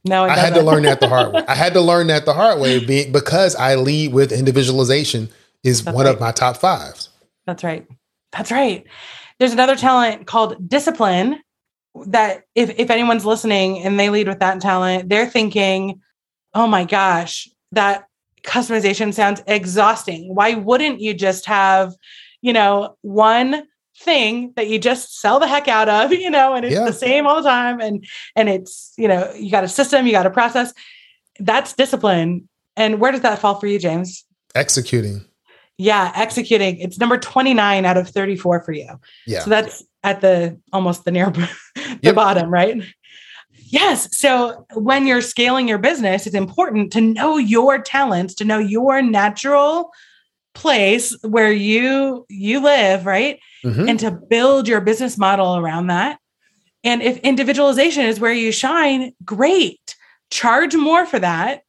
[0.03, 1.43] No, I had to learn that the hard way.
[1.47, 5.29] I had to learn that the hard way because I lead with individualization
[5.63, 6.13] is That's one right.
[6.13, 7.09] of my top fives.
[7.47, 7.87] That's right.
[8.31, 8.85] That's right.
[9.39, 11.41] There's another talent called discipline
[12.07, 16.01] that if, if anyone's listening and they lead with that talent, they're thinking,
[16.53, 18.07] oh my gosh, that
[18.43, 20.33] customization sounds exhausting.
[20.33, 21.93] Why wouldn't you just have,
[22.41, 23.63] you know, one
[23.97, 26.85] thing that you just sell the heck out of, you know, and it's yeah.
[26.85, 27.79] the same all the time.
[27.79, 30.73] And and it's, you know, you got a system, you got a process.
[31.39, 32.47] That's discipline.
[32.77, 34.25] And where does that fall for you, James?
[34.53, 35.25] Executing.
[35.77, 36.77] Yeah, executing.
[36.79, 38.99] It's number 29 out of 34 for you.
[39.27, 39.41] Yeah.
[39.41, 41.29] So that's at the almost the near
[41.75, 42.15] the yep.
[42.15, 42.81] bottom, right?
[43.67, 44.17] Yes.
[44.17, 49.01] So when you're scaling your business, it's important to know your talents, to know your
[49.01, 49.91] natural
[50.53, 53.39] place where you you live, right?
[53.65, 53.89] Mm-hmm.
[53.89, 56.19] And to build your business model around that.
[56.83, 59.95] And if individualization is where you shine, great.
[60.29, 61.63] Charge more for that.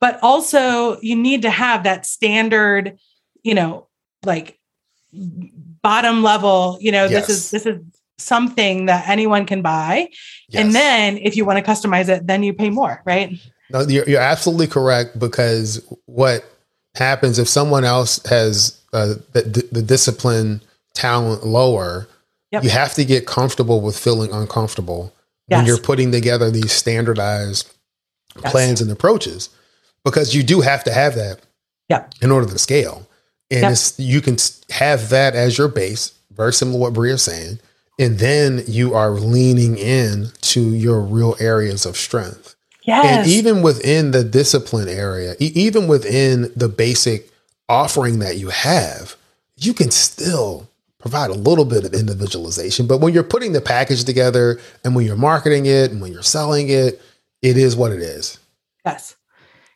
[0.00, 2.98] But also you need to have that standard
[3.42, 3.88] you know,
[4.24, 4.58] like
[5.12, 7.26] bottom level, you know, yes.
[7.26, 7.80] this is this is
[8.18, 10.08] something that anyone can buy.
[10.48, 10.64] Yes.
[10.64, 13.32] And then if you want to customize it, then you pay more, right?
[13.70, 16.44] No, you're, you're absolutely correct because what
[16.96, 20.60] happens if someone else has uh, the, the discipline
[20.94, 22.08] talent lower,
[22.50, 22.64] yep.
[22.64, 25.14] you have to get comfortable with feeling uncomfortable
[25.48, 25.58] yes.
[25.58, 27.72] when you're putting together these standardized
[28.42, 28.52] yes.
[28.52, 29.50] plans and approaches
[30.04, 31.40] because you do have to have that
[31.88, 32.14] yep.
[32.22, 33.06] in order to scale.
[33.50, 33.72] And yep.
[33.72, 34.36] it's, you can
[34.70, 37.58] have that as your base, very similar to what Bria's saying.
[37.98, 42.54] And then you are leaning in to your real areas of strength.
[42.84, 43.04] Yes.
[43.04, 47.30] And even within the discipline area, even within the basic
[47.68, 49.16] offering that you have,
[49.56, 50.69] you can still
[51.00, 52.86] provide a little bit of individualization.
[52.86, 56.22] But when you're putting the package together and when you're marketing it and when you're
[56.22, 57.00] selling it,
[57.42, 58.38] it is what it is.
[58.84, 59.16] Yes.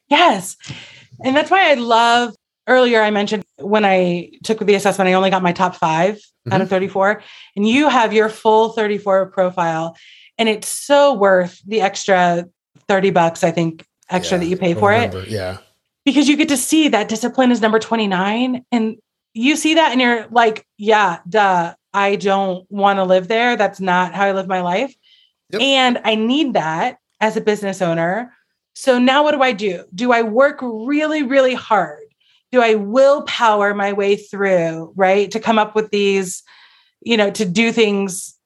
[0.09, 0.57] Yes.
[1.25, 2.35] And that's why I love
[2.69, 6.53] earlier I mentioned when I took the assessment, I only got my top 5 mm-hmm.
[6.53, 7.23] out of 34.
[7.57, 9.97] And you have your full 34 profile.
[10.39, 12.47] And it's so worth the extra
[12.89, 15.21] 30 bucks, I think, extra Yeah, that you pay for remember.
[15.21, 15.59] it Yeah.
[16.05, 18.97] because you get to see that discipline is number 29 and
[19.35, 23.57] you see that and you're like yeah duh i don't want to live there.
[23.57, 24.95] That's not how i live my life.
[25.51, 25.61] Yep.
[25.61, 28.33] and i need that as a business owner.
[28.75, 29.85] So now what do i do?
[29.95, 32.05] Do i work really really hard?
[32.53, 36.43] Do i willpower my way through right to come up with these
[37.03, 38.39] you know to do things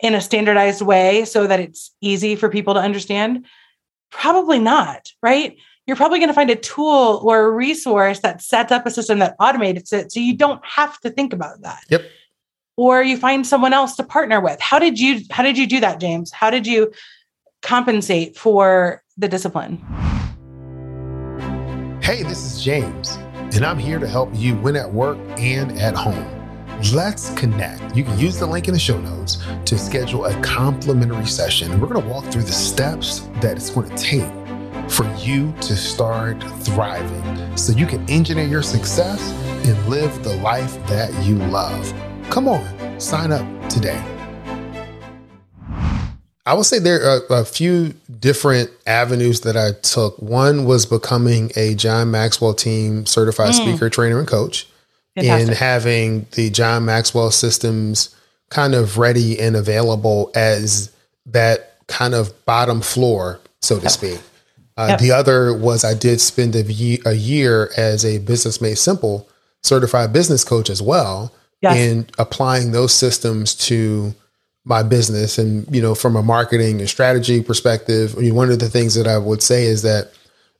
[0.00, 3.46] in a standardized way so that it's easy for people to understand?
[4.10, 5.56] Probably not right
[5.88, 9.18] you're probably going to find a tool or a resource that sets up a system
[9.20, 12.02] that automates it so you don't have to think about that Yep.
[12.76, 15.80] or you find someone else to partner with how did you how did you do
[15.80, 16.92] that james how did you
[17.62, 19.82] compensate for the discipline
[22.00, 23.16] Hey, this is James,
[23.54, 26.26] and I'm here to help you win at work and at home.
[26.94, 27.94] Let's connect.
[27.94, 29.36] You can use the link in the show notes
[29.66, 31.78] to schedule a complimentary session.
[31.78, 34.24] We're going to walk through the steps that it's going to take
[34.88, 39.20] for you to start thriving so you can engineer your success
[39.66, 41.92] and live the life that you love.
[42.30, 44.02] Come on, sign up today.
[46.46, 50.16] I would say there are a few different avenues that I took.
[50.18, 53.54] One was becoming a John Maxwell team certified Mm.
[53.54, 54.66] speaker, trainer, and coach,
[55.14, 58.10] and having the John Maxwell systems
[58.48, 60.90] kind of ready and available as
[61.26, 64.20] that kind of bottom floor, so to speak.
[64.78, 64.98] Uh, Yep.
[65.00, 69.28] The other was I did spend a, ye- a year as a Business Made Simple
[69.62, 71.76] certified business coach as well, Yes.
[71.76, 74.14] and applying those systems to
[74.64, 78.58] my business and you know from a marketing and strategy perspective I mean, one of
[78.58, 80.12] the things that i would say is that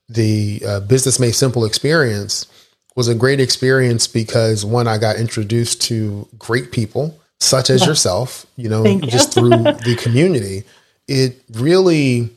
[0.09, 2.47] the uh, business made simple experience
[2.95, 8.47] was a great experience because one i got introduced to great people such as yourself
[8.57, 9.11] you know Thank you.
[9.11, 10.63] just through the community
[11.07, 12.31] it really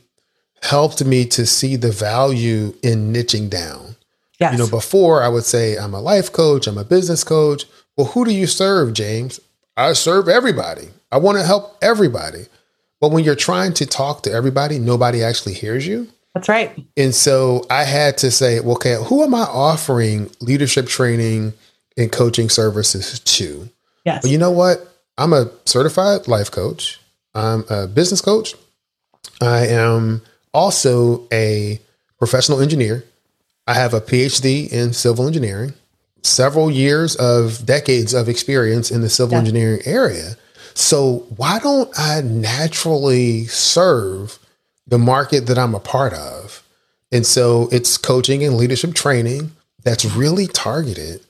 [0.63, 3.93] helped me to see the value in niching down
[4.39, 7.65] yes you know, before I would say I'm a life coach, I'm a business coach.
[7.95, 9.39] Well, who do you serve, James?
[9.77, 10.89] I serve everybody.
[11.11, 12.45] I want to help everybody.
[12.99, 16.07] But when you're trying to talk to everybody, nobody actually hears you.
[16.33, 20.87] that's right And so I had to say, well, okay, who am I offering leadership
[20.87, 21.53] training
[21.97, 23.69] and coaching services to?
[24.05, 24.77] yes Well, you know what?
[25.17, 26.99] I'm a certified life coach.
[27.35, 28.55] I'm a business coach.
[29.41, 30.21] I am
[30.53, 31.79] also a
[32.19, 33.03] professional engineer.
[33.67, 35.73] I have a PhD in civil engineering,
[36.21, 39.39] several years of decades of experience in the civil Yeah.
[39.39, 40.37] engineering area.
[40.75, 44.39] So, why don't I naturally serve
[44.87, 46.63] the market that I'm a part of?
[47.11, 49.51] And so, it's coaching and leadership training
[49.83, 51.21] that's really targeted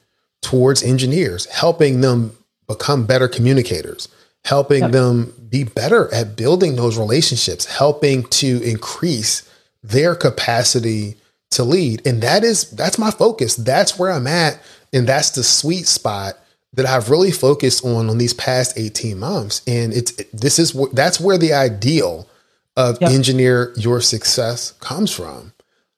[0.42, 4.08] towards engineers, helping them become better communicators,
[4.46, 4.92] helping Yep.
[4.92, 9.44] them be better at building those relationships, helping to increase
[9.84, 11.16] their capacity
[11.52, 12.02] to lead.
[12.06, 13.56] And that is that's my focus.
[13.56, 14.60] That's where I'm at
[14.92, 16.38] and that's the sweet spot
[16.74, 19.62] that I've really focused on on these past 18 months.
[19.68, 22.28] And it's this is that's where the ideal
[22.76, 23.12] of Yep.
[23.12, 25.54] engineer your success comes from.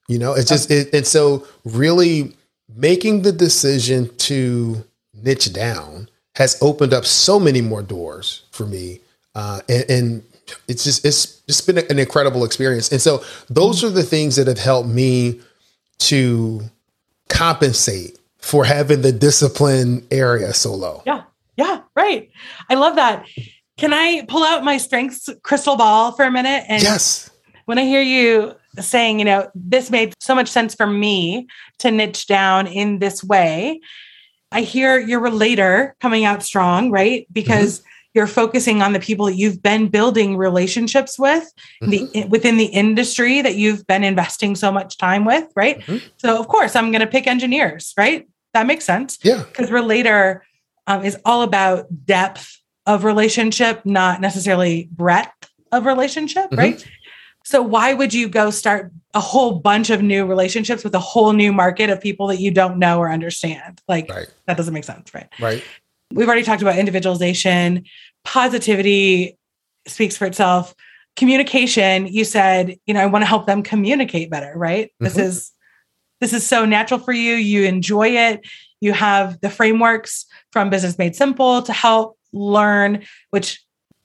[0.08, 2.36] You know, it's just it, and so really
[2.76, 4.84] making the decision to
[5.14, 9.00] niche down has opened up so many more doors for me,
[9.36, 10.24] uh, and, and
[10.68, 12.92] it's just it's just been an incredible experience.
[12.92, 15.42] And so those are the things that have helped me
[16.00, 16.62] to
[17.30, 21.02] compensate for having the discipline area so low.
[21.06, 21.24] Yeah.
[21.58, 21.82] Yeah.
[21.96, 22.30] Right.
[22.70, 23.26] I love that.
[23.78, 26.64] Can I pull out my strengths crystal ball for a minute?
[26.68, 27.30] And Yes.
[27.66, 31.48] when I hear you saying, you know, this made so much sense for me
[31.80, 33.80] to niche down in this way,
[34.56, 37.28] I hear your relator coming out strong, right?
[37.32, 37.84] Because
[38.14, 41.44] you're focusing on the people that you've been building relationships with
[41.82, 45.82] the within the industry that you've been investing so much time with, right?
[45.82, 46.02] Mhm.
[46.16, 48.26] So of course I'm going to pick engineers, right?
[48.54, 49.44] That makes sense Yeah.
[49.44, 50.46] because relator
[50.88, 56.58] um, is all about depth of relationship, not necessarily breadth of relationship, Mhm.
[56.58, 56.86] right?
[57.46, 61.32] So why would you go start a whole bunch of new relationships with a whole
[61.32, 63.82] new market of people that you don't know or understand?
[63.88, 64.28] Like Right.
[64.48, 65.28] that doesn't make sense, right?
[65.40, 65.64] Right.
[66.12, 67.86] We've already talked about individualization,
[68.24, 69.38] positivity
[69.88, 70.74] speaks for itself.
[71.16, 74.92] Communication, you said, you know, I want to help them communicate better, right?
[75.00, 75.24] This Mhm.
[75.24, 75.52] is
[76.22, 77.36] this is so natural for you.
[77.36, 78.40] You enjoy it.
[78.80, 83.62] You have the frameworks from Business Made Simple to help learn, which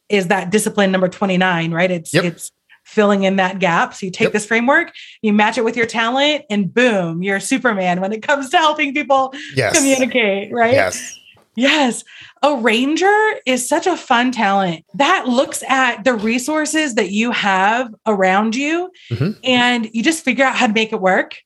[0.09, 1.91] is that discipline number 29, right?
[1.91, 2.25] It's Yep.
[2.25, 2.51] it's
[2.91, 3.95] filling in that gap.
[3.95, 4.33] So you take Yep.
[4.33, 8.51] this framework, you match it with your talent, and boom, you're Superman when it comes
[8.51, 9.77] to helping people Yes.
[9.77, 10.73] communicate, right?
[10.73, 11.17] Yes.
[11.57, 12.05] Yes.
[12.43, 13.17] Arranger
[13.47, 18.91] is such a fun talent that looks at the resources that you have around you
[19.11, 19.37] Mhm.
[19.45, 21.37] and you just figure out how to make it work.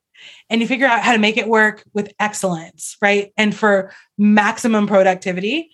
[0.50, 3.32] And you figure out how to make it work with excellence, right?
[3.36, 5.70] And for maximum productivity.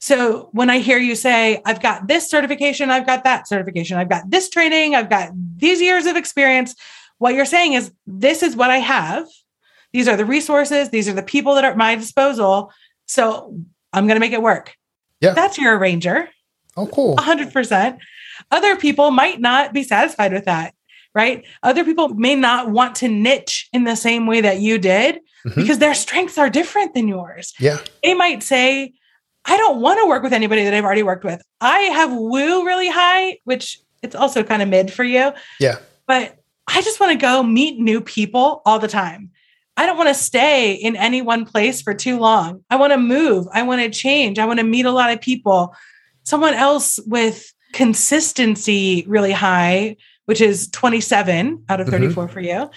[0.00, 4.08] So when I hear you say, I've got this certification, I've got that certification, I've
[4.08, 6.74] got this training, I've got these years of experience,
[7.18, 9.26] what you're saying is, this is what I have.
[9.92, 12.70] These are the resources, these are the people that are at my disposal.
[13.06, 13.56] So
[13.92, 14.74] I'm going to make it work.
[15.20, 15.32] Yeah.
[15.32, 16.28] That's your arranger.
[16.76, 17.16] Oh, cool.
[17.16, 17.98] 100%.
[18.52, 20.74] Other people might not be satisfied with that,
[21.12, 21.44] right?
[21.64, 25.56] Other people may not want to niche in the same way that you did Mhm.
[25.56, 27.52] because their strengths are different than yours.
[27.58, 27.78] Yeah.
[28.04, 28.92] They might say,
[29.50, 31.42] I don't want to work with anybody that I've already worked with.
[31.60, 35.32] I have woo really high, which it's also kind of mid for you.
[35.58, 35.78] Yeah.
[36.06, 36.36] But
[36.66, 39.30] I just want to go meet new people all the time.
[39.76, 42.64] I don't want to stay in any one place for too long.
[42.68, 43.46] I want to move.
[43.52, 44.38] I want to change.
[44.38, 45.74] I want to meet a lot of people.
[46.24, 49.96] Someone else with consistency really high,
[50.26, 51.90] which is 27 out of Mhm.
[51.90, 52.70] 34 for you,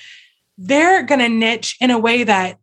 [0.57, 2.57] they're going to niche in a way that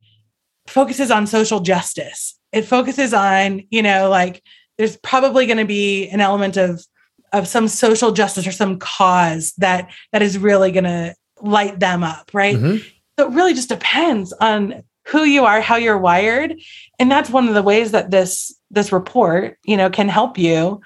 [0.66, 2.37] focuses on social justice.
[2.52, 4.42] It focuses on, you know, like
[4.78, 6.84] there's probably going to be an element of
[7.32, 12.02] of some social justice or some cause that that is really going to light them
[12.02, 12.56] up, right?
[12.56, 12.82] Mhm.
[13.18, 16.54] So it really just depends on who you are, how you're wired,
[16.98, 20.80] and that's one of the ways that this this report, you know, can help you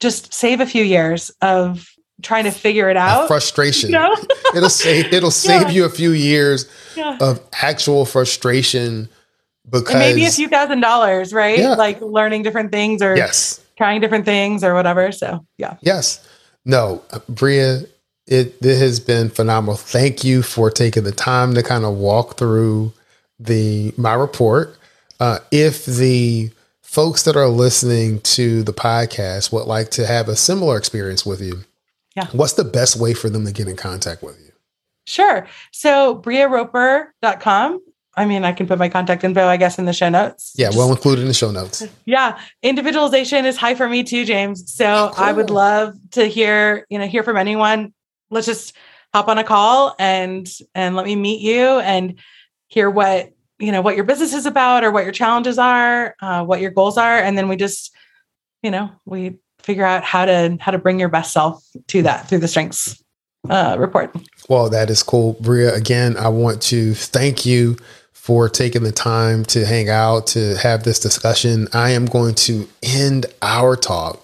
[0.00, 1.88] just save a few years of
[2.22, 3.26] trying to figure it A out.
[3.28, 3.90] frustration.
[3.90, 4.16] You know?
[4.54, 5.70] It'll save it'll save Yeah.
[5.70, 7.18] you a few years yeah.
[7.20, 9.08] of actual frustration
[9.70, 11.58] because And maybe a few thousand dollars, right?
[11.58, 11.74] Yeah.
[11.74, 13.60] Like learning different things or yes.
[13.76, 15.10] trying different things or whatever.
[15.12, 15.76] So yeah.
[15.80, 16.26] Yes.
[16.64, 17.82] No, Bria,
[18.26, 19.76] it, it has been phenomenal.
[19.76, 22.92] Thank you for taking the time to kind of walk through
[23.38, 24.76] the my report.
[25.20, 26.50] Uh, if the
[26.82, 31.40] folks that are listening to the podcast would like to have a similar experience with
[31.40, 31.64] you,
[32.16, 32.28] Yeah.
[32.32, 34.52] what's the best way for them to get in contact with you?
[35.06, 35.46] Sure.
[35.72, 37.80] So briaroper.com.
[38.16, 40.52] I mean, I can put my contact info, I guess, in the show notes.
[40.56, 41.82] Yeah, Just- well included in the show notes.
[42.04, 42.38] yeah.
[42.62, 44.72] Individualization is high for me too, James.
[44.72, 47.92] So Oh, I would love to hear, you know, hear from anyone.
[48.30, 48.74] Let's just
[49.12, 52.18] hop on a call and and let me meet you and
[52.68, 56.44] hear what you know what your business is about or what your challenges are, uh,
[56.44, 57.92] what your goals are, and then we just,
[58.62, 62.28] you know, we figure out how to how to bring your best self to that
[62.28, 63.00] through the strengths
[63.48, 64.14] uh, report.
[64.48, 65.34] Well, that is cool.
[65.40, 67.76] Bria, again, I want to thank you
[68.24, 71.68] for taking the time to hang out, to have this discussion.
[71.74, 74.18] I am going to end our talk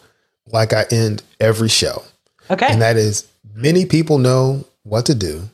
[0.46, 2.02] like I end every show.
[2.50, 2.66] Okay.
[2.66, 5.50] And that is many people know what to do,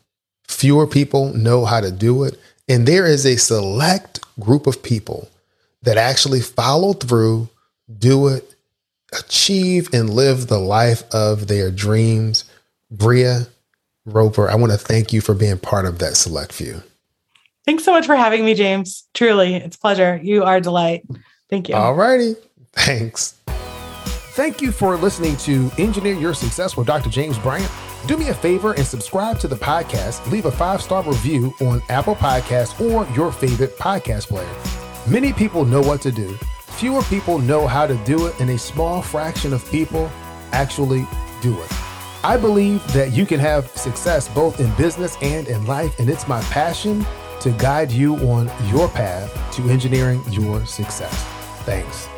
[0.46, 2.38] fewer people know how to do it.
[2.68, 5.28] And there is a select group of people
[5.82, 7.48] that actually follow through,
[7.98, 8.54] do it,
[9.12, 12.44] achieve, and live the life of their dreams.
[12.92, 13.48] Bria
[14.04, 16.84] Roper, I want to thank you for being part of that select few.
[17.66, 19.08] Thanks so much for having me, James.
[19.12, 20.20] Truly, it's a pleasure.
[20.22, 21.02] You are a delight.
[21.50, 21.74] Thank you.
[21.74, 22.36] All righty.
[22.72, 23.34] Thanks.
[24.36, 27.10] Thank you for listening to Engineer Your Success with Dr.
[27.10, 27.70] James Bryant.
[28.06, 30.30] Do me a favor and subscribe to the podcast.
[30.30, 34.48] Leave a five star review on Apple Podcasts or your favorite podcast player.
[35.10, 38.58] Many people know what to do, fewer people know how to do it, and a
[38.58, 40.10] small fraction of people
[40.52, 41.06] actually
[41.40, 41.72] do it.
[42.22, 46.28] I believe that you can have success both in business and in life, and it's
[46.28, 47.04] my passion
[47.40, 51.14] to guide you on your path to engineering your success.
[51.64, 52.08] Thanks.